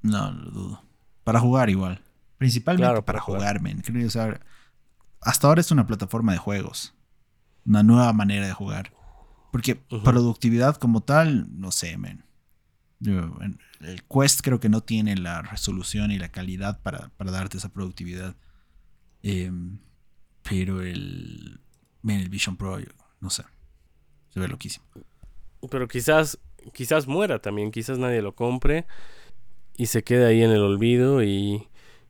[0.00, 0.82] No, lo dudo.
[1.24, 2.02] Para jugar igual.
[2.38, 3.82] Principalmente para, jugar, men.
[5.20, 6.94] hasta ahora es una plataforma de juegos.
[7.66, 8.94] Una nueva manera de jugar.
[9.52, 12.24] Porque productividad como tal, no sé, men.
[13.02, 18.36] El Quest creo que no tiene la resolución y la calidad para, darte esa productividad.
[19.22, 19.78] Em,
[20.42, 21.60] pero el,
[22.06, 22.78] el Vision Pro,
[23.20, 23.44] no sé.
[24.30, 24.84] Se ve loquísimo.
[25.70, 26.38] Pero quizás,
[26.72, 28.86] quizás muera también, quizás nadie lo compre
[29.76, 31.68] y se quede ahí en el olvido y,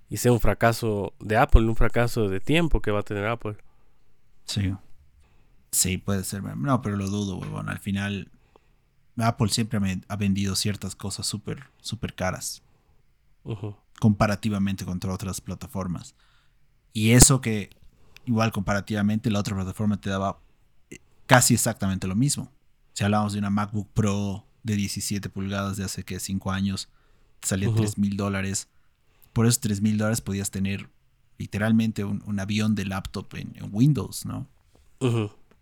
[0.08, 3.56] y sea un fracaso de Apple, un fracaso de tiempo que va a tener Apple.
[4.44, 4.74] Sí.
[5.72, 6.42] Sí, puede ser.
[6.42, 7.68] No, pero lo dudo, huevón.
[7.68, 8.28] Al final,
[9.16, 12.62] Apple siempre ha vendido ciertas cosas súper, súper caras.
[14.00, 16.14] Comparativamente contra otras plataformas.
[16.92, 17.70] Y eso que
[18.24, 20.40] igual comparativamente la otra plataforma te daba
[20.90, 22.50] eh, casi exactamente lo mismo.
[22.92, 26.88] Si hablamos de una MacBook Pro de 17 pulgadas de hace que 5 años,
[27.40, 28.68] te salía 3 mil dólares.
[29.32, 30.90] Por esos 3 mil dólares podías tener
[31.38, 34.46] literalmente un, avión de laptop en, Windows, ¿no?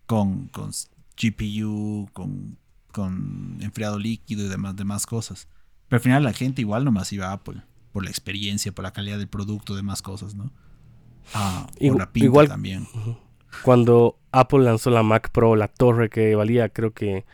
[0.05, 0.71] con, con,
[1.15, 2.57] GPU, con,
[2.91, 5.47] con enfriado líquido y demás, demás cosas.
[5.87, 8.93] Pero al final la gente igual nomás iba a Apple, por la experiencia, por la
[8.93, 10.51] calidad del producto, demás cosas, ¿no?
[11.33, 12.87] Ah, igual, también.
[13.63, 17.25] Cuando Apple lanzó la Mac Pro, la torre que valía creo que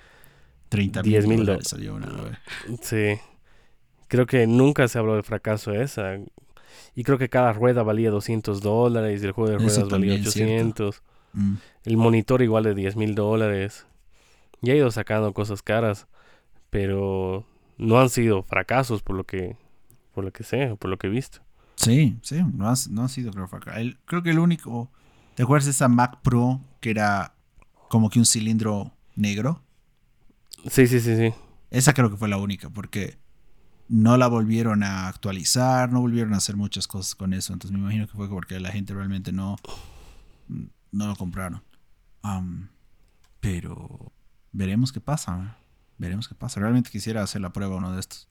[0.69, 1.75] 30 mil dólares
[2.81, 3.19] Sí.
[4.07, 6.17] Creo que nunca se habló de fracaso esa.
[6.95, 10.13] Y creo que cada rueda valía 200 dólares y el juego de ruedas valía también
[10.13, 10.87] es cierto.
[10.89, 11.01] 800.
[11.33, 11.53] Mm.
[11.83, 13.85] El monitor igual de 10 mil dólares.
[14.61, 16.07] Y ha ido sacando cosas caras,
[16.69, 17.45] pero
[17.77, 19.57] no han sido fracasos por lo que,
[20.13, 21.39] por lo que sé, por lo que he visto.
[21.75, 23.77] Sí, sí, no no ha sido creo fracaso.
[23.77, 24.89] El- creo que el único,
[25.35, 27.35] ¿te acuerdas de esa Mac Pro que era
[27.89, 29.61] como que un cilindro negro?
[30.69, 31.33] Sí, sí, sí, sí.
[31.69, 33.17] Esa creo que fue la única, porque
[33.87, 37.53] no la volvieron a actualizar, no volvieron a hacer muchas cosas con eso.
[37.53, 39.57] Entonces me imagino que fue porque la gente realmente no,
[40.91, 41.61] no lo compraron.
[43.39, 44.11] Pero
[44.55, 45.57] veremos qué pasa.
[45.97, 46.59] Veremos qué pasa.
[46.59, 48.27] Realmente quisiera hacer la prueba uno de estos.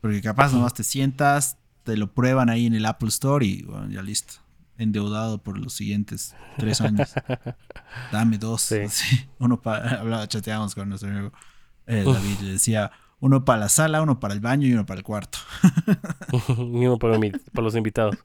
[0.00, 3.88] Porque capaz nomás te sientas, te lo prueban ahí en el Apple Store y bueno,
[3.90, 4.34] ya listo.
[4.76, 7.12] Endeudado por los siguientes tres años.
[8.12, 8.62] Dame dos.
[8.62, 8.84] Sí.
[9.40, 10.00] Uno para.
[10.00, 11.32] Hablaba, chateábamos con nuestro amigo
[11.86, 12.38] eh, David.
[12.42, 15.38] Le decía uno para la sala, uno para el baño y uno para el cuarto.
[16.58, 18.16] Ni uno para, mi- para los invitados.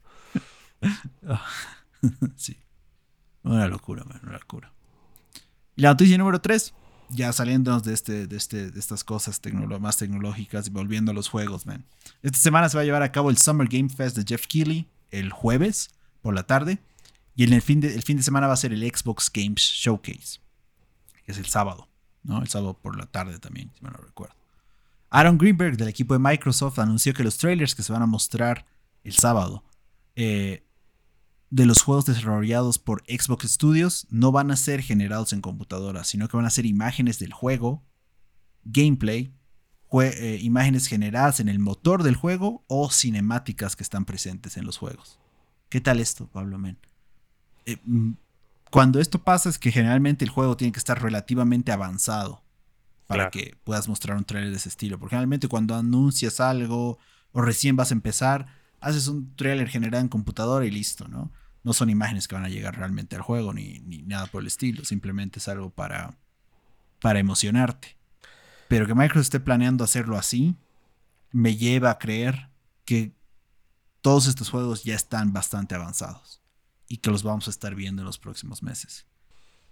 [2.36, 2.56] sí.
[3.42, 4.72] Una locura, man, una locura.
[5.76, 6.72] Y la noticia número 3,
[7.14, 9.40] ya saliéndonos de, este, de, este, de estas cosas
[9.80, 11.84] más tecnológicas y volviendo a los juegos, man.
[12.22, 14.88] Esta semana se va a llevar a cabo el Summer Game Fest de Jeff Keighley
[15.10, 15.90] el jueves
[16.22, 16.78] por la tarde.
[17.36, 19.60] Y en el fin de, el fin de semana va a ser el Xbox Games
[19.60, 20.38] Showcase,
[21.24, 21.88] que es el sábado,
[22.22, 22.40] ¿no?
[22.40, 24.34] El sábado por la tarde también, si me lo recuerdo.
[25.10, 28.66] Aaron Greenberg del equipo de Microsoft anunció que los trailers que se van a mostrar
[29.02, 29.64] el sábado
[30.16, 30.64] eh,
[31.54, 36.26] de los juegos desarrollados por Xbox Studios no van a ser generados en computadora, sino
[36.26, 37.84] que van a ser imágenes del juego,
[38.64, 39.32] gameplay,
[39.88, 44.64] jue- eh, imágenes generadas en el motor del juego o cinemáticas que están presentes en
[44.64, 45.20] los juegos.
[45.68, 46.76] ¿Qué tal esto, Pablo Men?
[47.66, 48.12] Eh, mm,
[48.70, 52.42] cuando esto pasa es que generalmente el juego tiene que estar relativamente avanzado
[53.06, 53.30] para Claro.
[53.30, 54.98] que puedas mostrar un trailer de ese estilo.
[54.98, 56.98] Porque generalmente cuando anuncias algo
[57.30, 58.46] o recién vas a empezar,
[58.80, 61.30] haces un trailer generado en computadora y listo, ¿no?
[61.64, 64.46] No son imágenes que van a llegar realmente al juego ni, ni nada por el
[64.46, 64.84] estilo.
[64.84, 66.16] Simplemente es algo para,
[67.00, 67.96] para emocionarte.
[68.68, 70.56] Pero que Microsoft esté planeando hacerlo así,
[71.32, 72.50] me lleva a creer
[72.84, 73.12] que
[74.00, 76.42] todos estos juegos ya están bastante avanzados
[76.88, 79.06] y que los vamos a estar viendo en los próximos meses.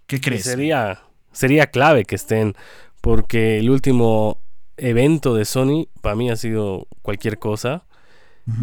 [0.07, 0.43] ¿Qué crees?
[0.43, 2.55] sería, sería clave que estén,
[3.01, 4.41] porque el último
[4.77, 7.85] evento de Sony para mí ha sido cualquier cosa.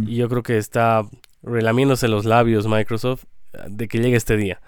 [0.07, 1.09] Y yo creo que está
[1.43, 4.61] relamiéndose los labios Microsoft eh, de que llegue este día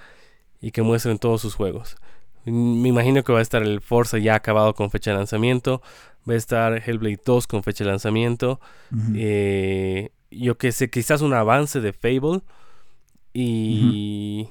[0.61, 1.97] y que muestren todos sus juegos.
[2.45, 5.83] Mm, Me imagino que va a estar el Forza ya acabado con fecha de lanzamiento.
[6.29, 8.61] Va a estar Hellblade 2 con fecha de lanzamiento.
[9.15, 12.43] Eh, yo que sé, quizás un avance de Fable.
[13.35, 14.49] Y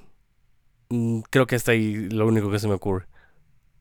[0.90, 3.06] mm, creo que hasta ahí lo único que se me ocurre.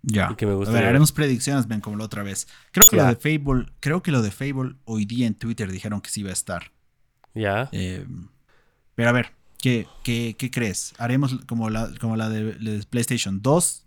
[0.02, 0.30] Ya.
[0.32, 0.90] y que me A gustaría ver, ver.
[0.90, 2.48] haremos predicciones, ven, como la otra vez.
[2.72, 3.02] Creo que Ya.
[3.10, 6.20] lo de Fable, creo que lo de Fable hoy día en Twitter dijeron que sí
[6.20, 6.70] iba a estar.
[7.34, 7.68] Ya.
[7.72, 8.06] Eh,
[8.94, 10.94] pero a ver, ¿qué, qué, qué crees?
[10.98, 13.86] ¿Haremos como la, como la de, la de PlayStation 2?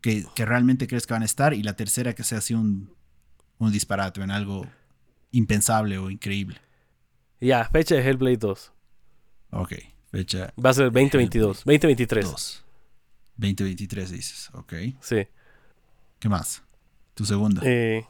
[0.00, 1.54] Que, que realmente crees que van a estar.
[1.54, 2.94] Y la tercera que sea así un,
[3.58, 4.66] un disparate, en algo
[5.32, 6.60] impensable o increíble.
[7.40, 8.72] Ya, fecha de Hellblade 2.
[9.50, 9.74] Ok,
[10.10, 11.64] fecha Va a ser 2022.
[11.64, 12.24] 2023.
[12.24, 12.64] 2.
[13.36, 14.72] 2023 dices, ok.
[15.00, 15.26] Sí.
[16.18, 16.62] ¿Qué más?
[17.14, 17.62] Tu segunda.
[17.64, 18.04] Eh,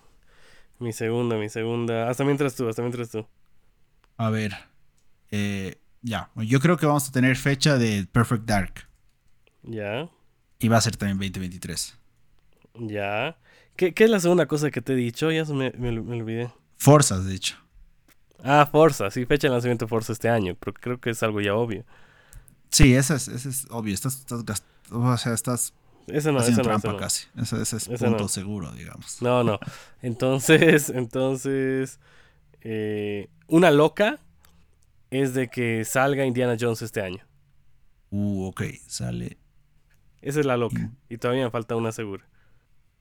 [0.78, 2.08] mi segunda, mi segunda.
[2.08, 3.26] Hasta mientras tú, hasta mientras tú.
[4.16, 4.54] A ver.
[5.30, 8.88] eh, ya, yo creo que vamos a tener fecha de Perfect Dark.
[9.62, 10.08] Ya.
[10.60, 11.98] Y va a ser también 2023.
[12.74, 13.36] Ya.
[13.76, 15.30] ¿Qué, qué es la segunda cosa que te he dicho?
[15.30, 16.50] Ya se me, me, me olvidé.
[16.78, 17.56] Forzas, de hecho.
[18.42, 19.10] Ah, Forza.
[19.10, 20.54] Sí, fecha de lanzamiento de Forza este año.
[20.60, 21.84] Pero creo que es algo ya obvio.
[22.70, 23.94] Sí, ese es, ese es obvio.
[23.94, 25.74] Estás, estás, o sea, estás
[26.06, 26.96] Ese no, haciendo no, ese trampa no.
[26.96, 27.26] casi.
[27.40, 28.28] Ese, ese es punto no.
[28.28, 29.20] seguro, digamos.
[29.22, 29.58] No, no.
[30.02, 31.98] Entonces, entonces,
[32.68, 34.18] eh, una loca
[35.10, 37.24] es de que salga Indiana Jones este año.
[38.10, 39.38] Uh, ok, sale.
[40.20, 40.80] Esa es la loca.
[40.80, 40.96] Mm.
[41.08, 42.28] Y todavía me falta una segura.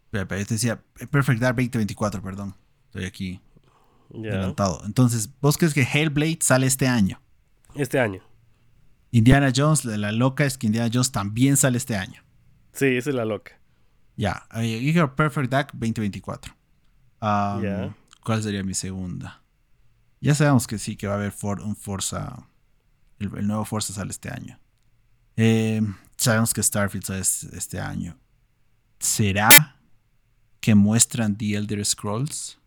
[0.05, 2.55] Espera, espera, yo te decía eh, Perfect Dark 2024, perdón.
[2.85, 3.41] Estoy aquí
[4.13, 4.83] adelantado.
[4.85, 7.19] Entonces, ¿vos crees que Hellblade sale este año?
[7.73, 8.21] Este año.
[9.09, 12.21] Indiana Jones, la, la loca es que Indiana Jones también sale este año.
[12.71, 13.59] Sí, esa es la loca.
[14.15, 16.53] Ya, creo Perfect Dark 2024.
[17.19, 17.95] Am, Ya.
[18.23, 19.41] ¿Cuál sería mi segunda?
[20.21, 22.47] Ya sabemos que sí, que va a haber For- un Forza.
[23.19, 24.59] El, el nuevo Forza sale este año.
[25.37, 25.81] Eh,
[26.17, 28.17] sabemos que Starfield sale es- este año.
[28.99, 29.49] ¿Será
[30.61, 32.57] que muestran The Elder Scrolls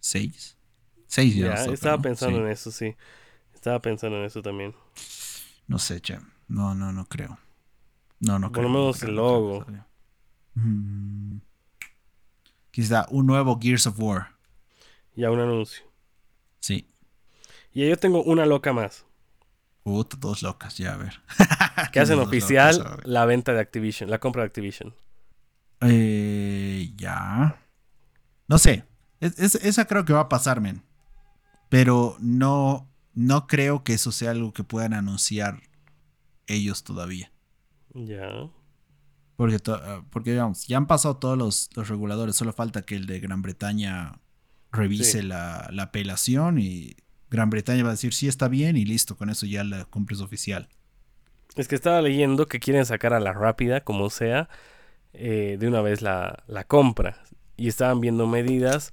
[0.00, 0.56] 6?
[1.08, 2.02] 6 ya, está, estaba ¿no?
[2.02, 2.44] pensando Sí.
[2.44, 2.96] en eso, sí.
[3.54, 4.74] Estaba pensando en eso también.
[5.66, 6.18] No sé, che.
[6.48, 7.38] No, no, no creo.
[8.20, 8.68] No, no Por creo.
[8.68, 9.66] lo no menos el logo.
[10.54, 11.38] Mm.
[12.70, 14.28] Quizá un nuevo Gears of War.
[15.14, 15.84] Ya un anuncio.
[16.60, 16.88] Sí.
[17.72, 19.04] Y yo tengo una loca más.
[19.82, 21.20] Puta, dos locas, ya a ver.
[21.92, 24.94] Que hacen oficial locas, la venta de Activision, la compra de Activision.
[25.82, 27.60] Eh, ya.
[28.48, 28.84] No sé.
[29.20, 30.82] Es- es- esa creo que va a pasar, men.
[31.68, 35.60] Pero no, no creo que eso sea algo que puedan anunciar
[36.46, 37.30] ellos todavía.
[37.94, 38.28] Ya.
[39.36, 42.36] Porque, ah, porque digamos, ya han pasado todos los, los reguladores.
[42.36, 44.18] Solo falta que el de Gran Bretaña
[44.76, 45.26] revise Sí.
[45.26, 46.96] la, la apelación y
[47.30, 49.16] Gran Bretaña va a decir sí está bien y listo.
[49.16, 50.68] Con eso ya la compra es oficial.
[51.56, 54.48] Es que estaba leyendo que quieren sacar a la rápida, como sea,
[55.14, 57.22] eh, de una vez la, la compra.
[57.56, 58.92] Y estaban viendo medidas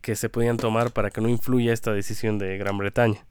[0.00, 3.26] que se podían tomar para que no influya esta decisión de Gran Bretaña.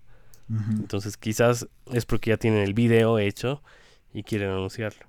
[0.49, 3.61] Entonces quizás es porque ya tienen el video hecho
[4.13, 5.05] y quieren anunciarlo.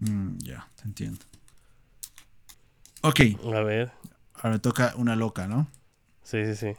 [0.00, 1.20] Mm, ya, te entiendo.
[3.02, 3.20] Ok,
[3.54, 3.92] A ver.
[4.34, 5.68] ahora toca una loca, ¿no?
[6.30, 6.72] Sí, sí, sí.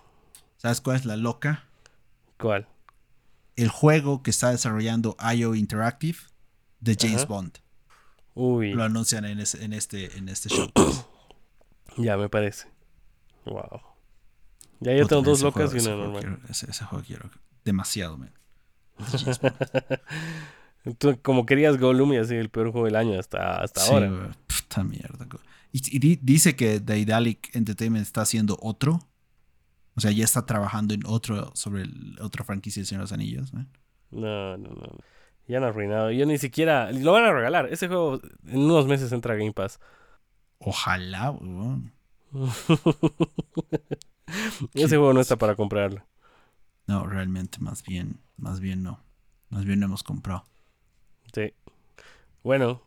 [0.58, 1.66] ¿Sabes cuál es la loca?
[2.40, 2.68] ¿Cuál?
[3.56, 6.18] El juego que está desarrollando IO Interactive
[6.80, 7.26] de James Ajá.
[7.26, 7.58] Bond.
[8.34, 10.70] Uy, Lo anuncian en, este, en este show.
[11.98, 12.68] ya me parece.
[13.46, 13.82] Wow.
[14.80, 16.22] Ya yo tengo dos locas juego- y una juego normal.
[16.38, 17.30] quiero- ese, ese juego quiero.
[17.66, 18.32] Demasiado, man.
[20.98, 24.32] Tú como querías Gollum y así el peor juego del año hasta, hasta Sí, ahora.
[24.48, 25.28] Puta mierda.
[25.72, 29.08] Y, y di- dice que Daedalic Entertainment está haciendo otro.
[29.96, 33.12] O sea, ya está trabajando en otro sobre el, otra franquicia de Señor de los
[33.12, 33.54] Anillos.
[33.54, 33.70] man.
[34.12, 34.98] No, no, no.
[35.48, 36.12] Ya han arruinado.
[36.12, 36.92] Yo ni siquiera.
[36.92, 37.68] Lo van a regalar.
[37.72, 39.80] Ese juego en unos meses entra a Game Pass.
[40.60, 41.92] Ojalá, weón.
[44.74, 46.06] Ese juego no está para comprarlo.
[46.88, 49.00] No, realmente, más bien, más bien no.
[49.50, 50.46] Más bien no hemos comprado.
[51.34, 51.54] Sí.
[52.44, 52.82] Bueno,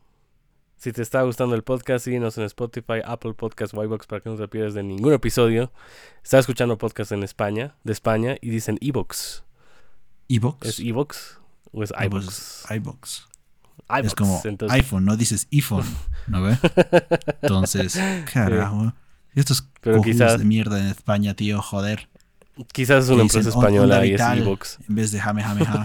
[0.85, 4.35] si te está gustando el podcast, síguenos en Spotify, Apple Podcast, Ybox para que no
[4.35, 5.71] te pierdas de ningún episodio.
[6.23, 9.43] Estaba escuchando podcast en España, de España, y dicen Evox.
[10.29, 10.67] Evox.
[10.67, 11.39] ¿Es Evox
[11.71, 12.65] o es pues, iBox?
[12.69, 13.27] iBox,
[14.03, 15.85] Es como entonces- iPhone, no dices iPhone,
[16.27, 16.55] ¿no ve?
[17.41, 17.99] Entonces,
[18.31, 18.93] carajo.
[19.33, 22.09] Estos Pero quizás- de mierda en España, tío, joder.
[22.73, 24.77] Quizás es una empresa on- española y es Evox.
[24.87, 25.83] En vez de jame, jame, ja.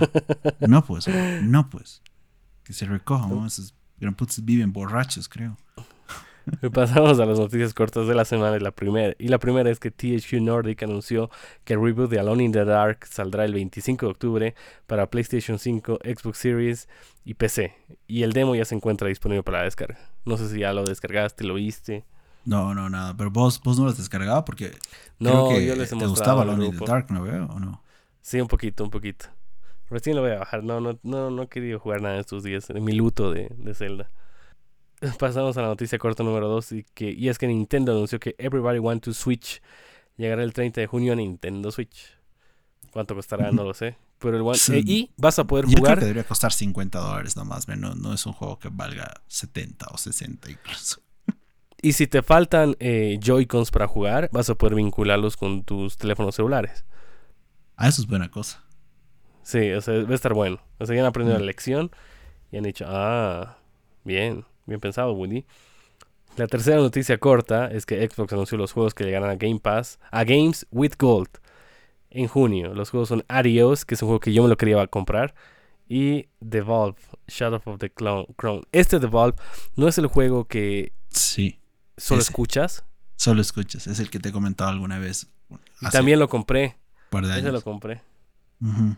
[0.61, 2.03] No, pues, no, pues.
[2.65, 3.47] Que se recojan, ¿no?
[3.47, 5.57] Esos gran putos viven borrachos, creo.
[6.73, 8.57] Pasamos a las noticias cortas de la semana.
[8.57, 11.31] y La primera, y la primera es que THQ Nordic anunció
[11.65, 14.55] que el reboot de Alone in the Dark saldrá el 25 de octubre
[14.87, 16.89] para PlayStation 5, Xbox Series
[17.25, 17.75] y PC.
[18.07, 19.99] Y el demo ya se encuentra disponible para la descarga.
[20.25, 22.05] No sé si ya lo descargaste, lo viste.
[22.47, 23.15] No, no, nada.
[23.17, 24.73] Pero vos, vos no los descargabas porque
[25.19, 26.85] No, creo que yo les he te gustaba al Alone in the.
[26.85, 27.47] Dark, ¿no veo?
[27.47, 27.83] ¿O no?
[28.23, 29.27] Sí, un poquito, un poquito.
[29.91, 30.63] Recién lo voy a bajar.
[30.65, 32.71] No, no, no, no he querido jugar nada estos días.
[32.71, 34.11] En mi luto de, de Zelda.
[35.19, 38.35] Pasamos a la noticia corta número 2 y, que, y es que Nintendo anunció que
[38.39, 39.61] Everybody Want to Switch
[40.17, 42.17] llegará el 30 de junio a Nintendo Switch.
[42.93, 43.51] ¿Cuánto costará?
[43.53, 43.97] No lo sé.
[44.19, 44.75] Pero el One- Sí.
[44.77, 45.99] eh, y vas a poder Yo creo jugar.
[45.99, 49.99] que debería costar 50 dólares nomás, no, no es un juego que valga 70 o
[49.99, 51.01] 60 incluso.
[51.83, 56.35] Y si te faltan eh, Joy-Cons para jugar, vas a poder vincularlos con tus teléfonos
[56.35, 56.85] celulares.
[57.75, 58.63] Ah, eso es buena cosa.
[59.43, 60.61] Sí, o sea, va a estar bueno.
[60.79, 61.41] O sea, ya han aprendido Mm.
[61.41, 61.91] la lección
[62.53, 63.59] y han dicho, ah,
[64.05, 65.45] bien, bien pensado, Woody.
[66.37, 69.99] La tercera noticia corta es que Xbox anunció los juegos que llegarán a Game Pass,
[70.11, 71.29] a Games with Gold,
[72.11, 72.73] en junio.
[72.75, 75.35] Los juegos son Adios, que es un juego que yo me lo quería comprar,
[75.89, 78.63] y Devolve, Shadow of the Crown.
[78.71, 79.37] Este Devolve
[79.75, 81.59] no es el juego que Sí,
[81.97, 82.31] solo Ese.
[82.31, 82.85] escuchas.
[83.17, 83.87] solo escuchas.
[83.89, 85.29] Es el que te he comentado alguna vez.
[85.81, 86.77] Y también lo compré.
[87.07, 87.53] un par de Ese años.
[87.55, 88.03] lo compré.
[88.63, 88.95] Ujú.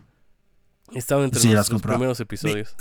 [0.95, 2.75] Estaba entre Sí, los, las los primeros Me- episodios.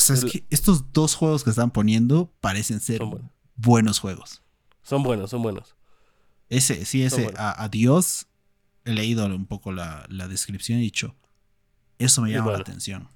[0.51, 3.31] Estos dos juegos que están poniendo parecen ser buenos.
[3.57, 4.43] buenos juegos.
[4.83, 5.75] Son buenos, son buenos.
[6.49, 8.27] Ese, sí, ese, Adiós,
[8.85, 11.15] he leído un poco la, la descripción y he dicho,
[11.99, 12.59] eso me llama bueno.
[12.59, 13.09] la atención.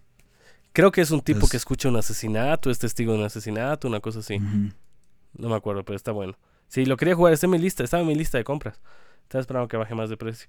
[0.73, 3.89] Creo que es un tipo Es- que escucha un asesinato, es testigo de un asesinato,
[3.89, 4.39] una cosa así.
[4.39, 6.39] No me acuerdo, pero está bueno.
[6.69, 8.81] Sí, lo quería jugar, está en mi lista, estaba en mi lista de compras.
[9.25, 10.49] Estaba esperando que baje más de precio.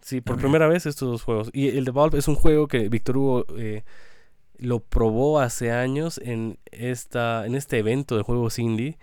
[0.00, 1.50] Sí, por primera vez estos dos juegos.
[1.52, 3.84] Y el Devolve es un juego que Víctor Hugo eh,
[4.58, 8.98] lo probó hace años en, esta, en este evento de juegos indie,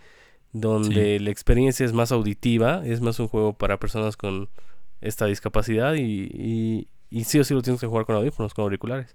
[0.52, 4.50] donde la experiencia es más auditiva, es más un juego para personas con
[5.02, 8.64] esta discapacidad y, y, y sí o sí lo tienes que jugar con audífonos, con
[8.64, 9.14] auriculares.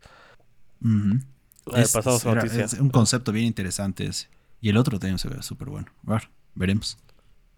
[0.84, 2.64] A ver, Es- pasamos a la era- noticia.
[2.66, 4.28] es un concepto bien interesante ese.
[4.60, 5.88] Y el otro también se ve súper bueno.
[6.06, 6.98] A ver, veremos.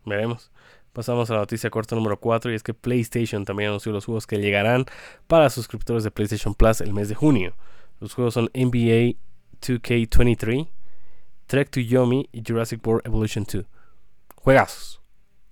[0.06, 0.50] Veremos.
[0.92, 4.26] Pasamos a la noticia corta número 4 y es que PlayStation también anunció los juegos
[4.26, 4.84] que llegarán
[5.26, 7.54] para suscriptores de PlayStation Plus el mes de junio.
[8.00, 9.16] Los juegos son NBA
[9.60, 10.68] 2K23,
[11.46, 13.64] Trek to Yomi y Jurassic World Evolution 2.
[14.36, 15.00] Juegazos.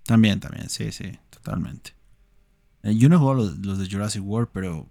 [0.05, 1.93] También, también, sí, sí, totalmente.
[2.83, 4.87] Eh, yo no jugado los, los de Jurassic World, pero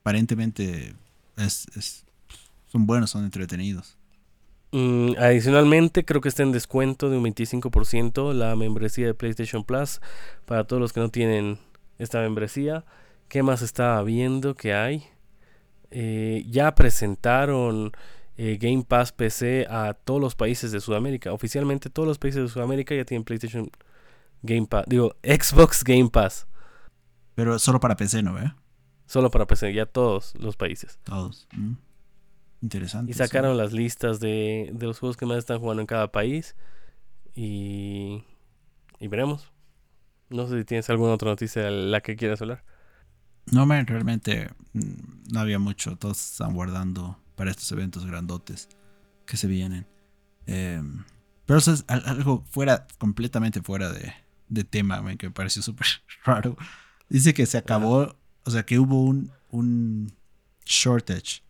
[0.00, 0.94] aparentemente
[1.36, 2.04] es-
[2.66, 3.96] son buenos, son entretenidos.
[4.72, 10.00] Mm, adicionalmente, creo que está en descuento de un 25% la membresía de PlayStation Plus
[10.46, 11.58] para todos los que no tienen
[11.98, 12.84] esta membresía.
[13.28, 15.04] ¿Qué más estaba viendo que hay?
[15.90, 17.92] Eh, ya presentaron
[18.36, 21.32] eh, Game Pass PC a todos los países de Sudamérica.
[21.32, 23.70] Oficialmente todos los países de Sudamérica ya tienen PlayStation
[24.42, 24.84] Game Pass.
[24.86, 26.46] Digo, Xbox Game Pass.
[27.34, 28.52] Pero solo para PC, ¿no ve?
[29.06, 30.98] Solo para PC, ya todos los países.
[31.04, 31.48] Todos.
[31.52, 31.74] Mm.
[32.62, 33.10] Interesante.
[33.10, 33.18] Y sí.
[33.18, 36.56] sacaron las listas de, de los juegos que más están jugando en cada país.
[37.34, 38.24] Y,
[38.98, 39.52] y veremos.
[40.28, 42.64] No sé si tienes alguna otra noticia de la que quieras hablar.
[43.52, 45.96] No, man, realmente mm, no había mucho.
[45.96, 48.68] Todos están guardando para estos eventos grandotes
[49.26, 49.86] que se vienen.
[50.46, 51.04] Em,
[51.46, 54.12] pero eso es al- algo fuera, completamente fuera de,
[54.48, 55.86] de tema, man, que me pareció súper
[56.24, 56.56] raro.
[57.08, 60.12] Dice que se acabó, o sea, que hubo un, un
[60.64, 61.42] shortage.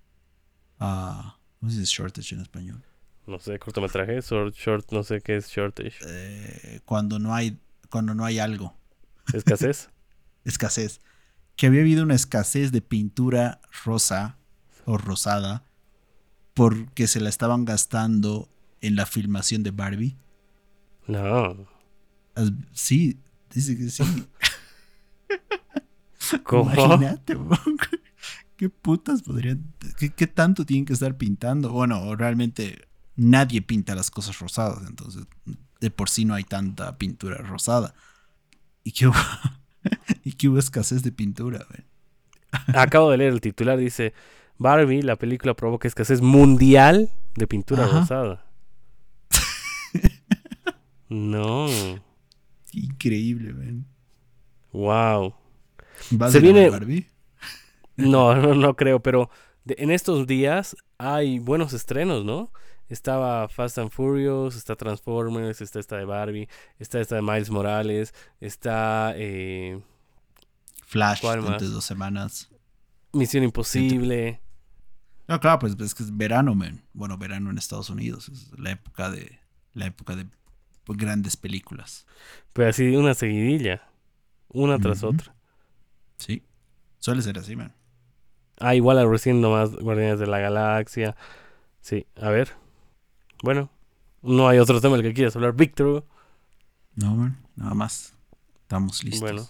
[0.80, 2.82] Ah, ¿Cómo se dice shortage en español?
[3.26, 5.98] No sé, cortometraje, short, short, no sé qué es shortage.
[6.06, 7.58] Eh, cuando no hay,
[7.90, 8.74] cuando no hay algo.
[9.32, 9.90] Escasez.
[10.44, 11.00] escasez.
[11.54, 14.38] Que había habido una escasez de pintura rosa
[14.86, 15.64] o rosada
[16.54, 18.48] porque se la estaban gastando
[18.80, 20.16] en la filmación de Barbie.
[21.06, 21.68] No.
[22.72, 23.18] Sí,
[23.52, 24.02] dice que sí.
[26.44, 26.72] ¿Cómo?
[26.72, 27.36] Imagínate.
[28.60, 29.72] ¿Qué putas podrían...
[29.98, 31.70] ¿Qué, qué tanto tienen que estar pintando?
[31.72, 32.86] Bueno, realmente
[33.16, 35.24] nadie pinta las cosas rosadas, entonces
[35.80, 37.94] de por sí no hay tanta pintura rosada.
[38.84, 39.16] Y que hubo,
[40.24, 41.64] y que hubo escasez de pintura.
[42.74, 44.12] Acabo de leer el titular, dice
[44.58, 48.00] Barbie, la película provoca escasez mundial de pintura Ajá.
[48.00, 48.44] rosada.
[51.08, 51.66] No.
[52.72, 53.86] Increíble, man.
[54.72, 55.34] Wow.
[56.12, 57.06] ¿Vas Se a viene- Barbie?
[58.08, 59.30] No, no, no creo, pero
[59.64, 62.52] de- en estos días hay buenos estrenos, ¿no?
[62.88, 66.48] Estaba Fast and Furious, está Transformers, está esta de Barbie,
[66.78, 69.80] está esta de Miles Morales, está eh,
[70.86, 72.50] Flash, de dos semanas.
[73.12, 74.40] Misión Imposible.
[75.28, 76.82] No, claro, pues es que es verano, man.
[76.92, 78.28] Bueno, verano en Estados Unidos.
[78.28, 79.38] Es la época de
[79.74, 80.26] la época de
[80.82, 82.06] pues, grandes películas.
[82.52, 83.88] Pero así una seguidilla,
[84.48, 85.36] una tras otra.
[86.16, 86.42] Sí.
[86.98, 87.72] Suele ser así, man.
[88.60, 91.16] Ah, igual a recién nomás Guardianes de la Galaxia.
[91.80, 92.52] Sí, a ver.
[93.42, 93.70] Bueno,
[94.22, 96.04] no hay otro tema del que quieras hablar, Víctor.
[96.94, 97.38] No, man.
[97.56, 98.14] Nada más.
[98.62, 99.20] Estamos listos.
[99.20, 99.48] Bueno.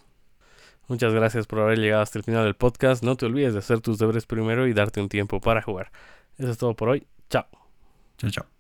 [0.87, 3.03] Muchas gracias por haber llegado hasta el final del podcast.
[3.05, 5.93] No te olvides de hacer tus deberes primero y darte un tiempo para jugar.
[6.37, 7.07] Eso es todo por hoy.
[7.29, 7.47] Chao.
[8.17, 8.51] Chao, chao.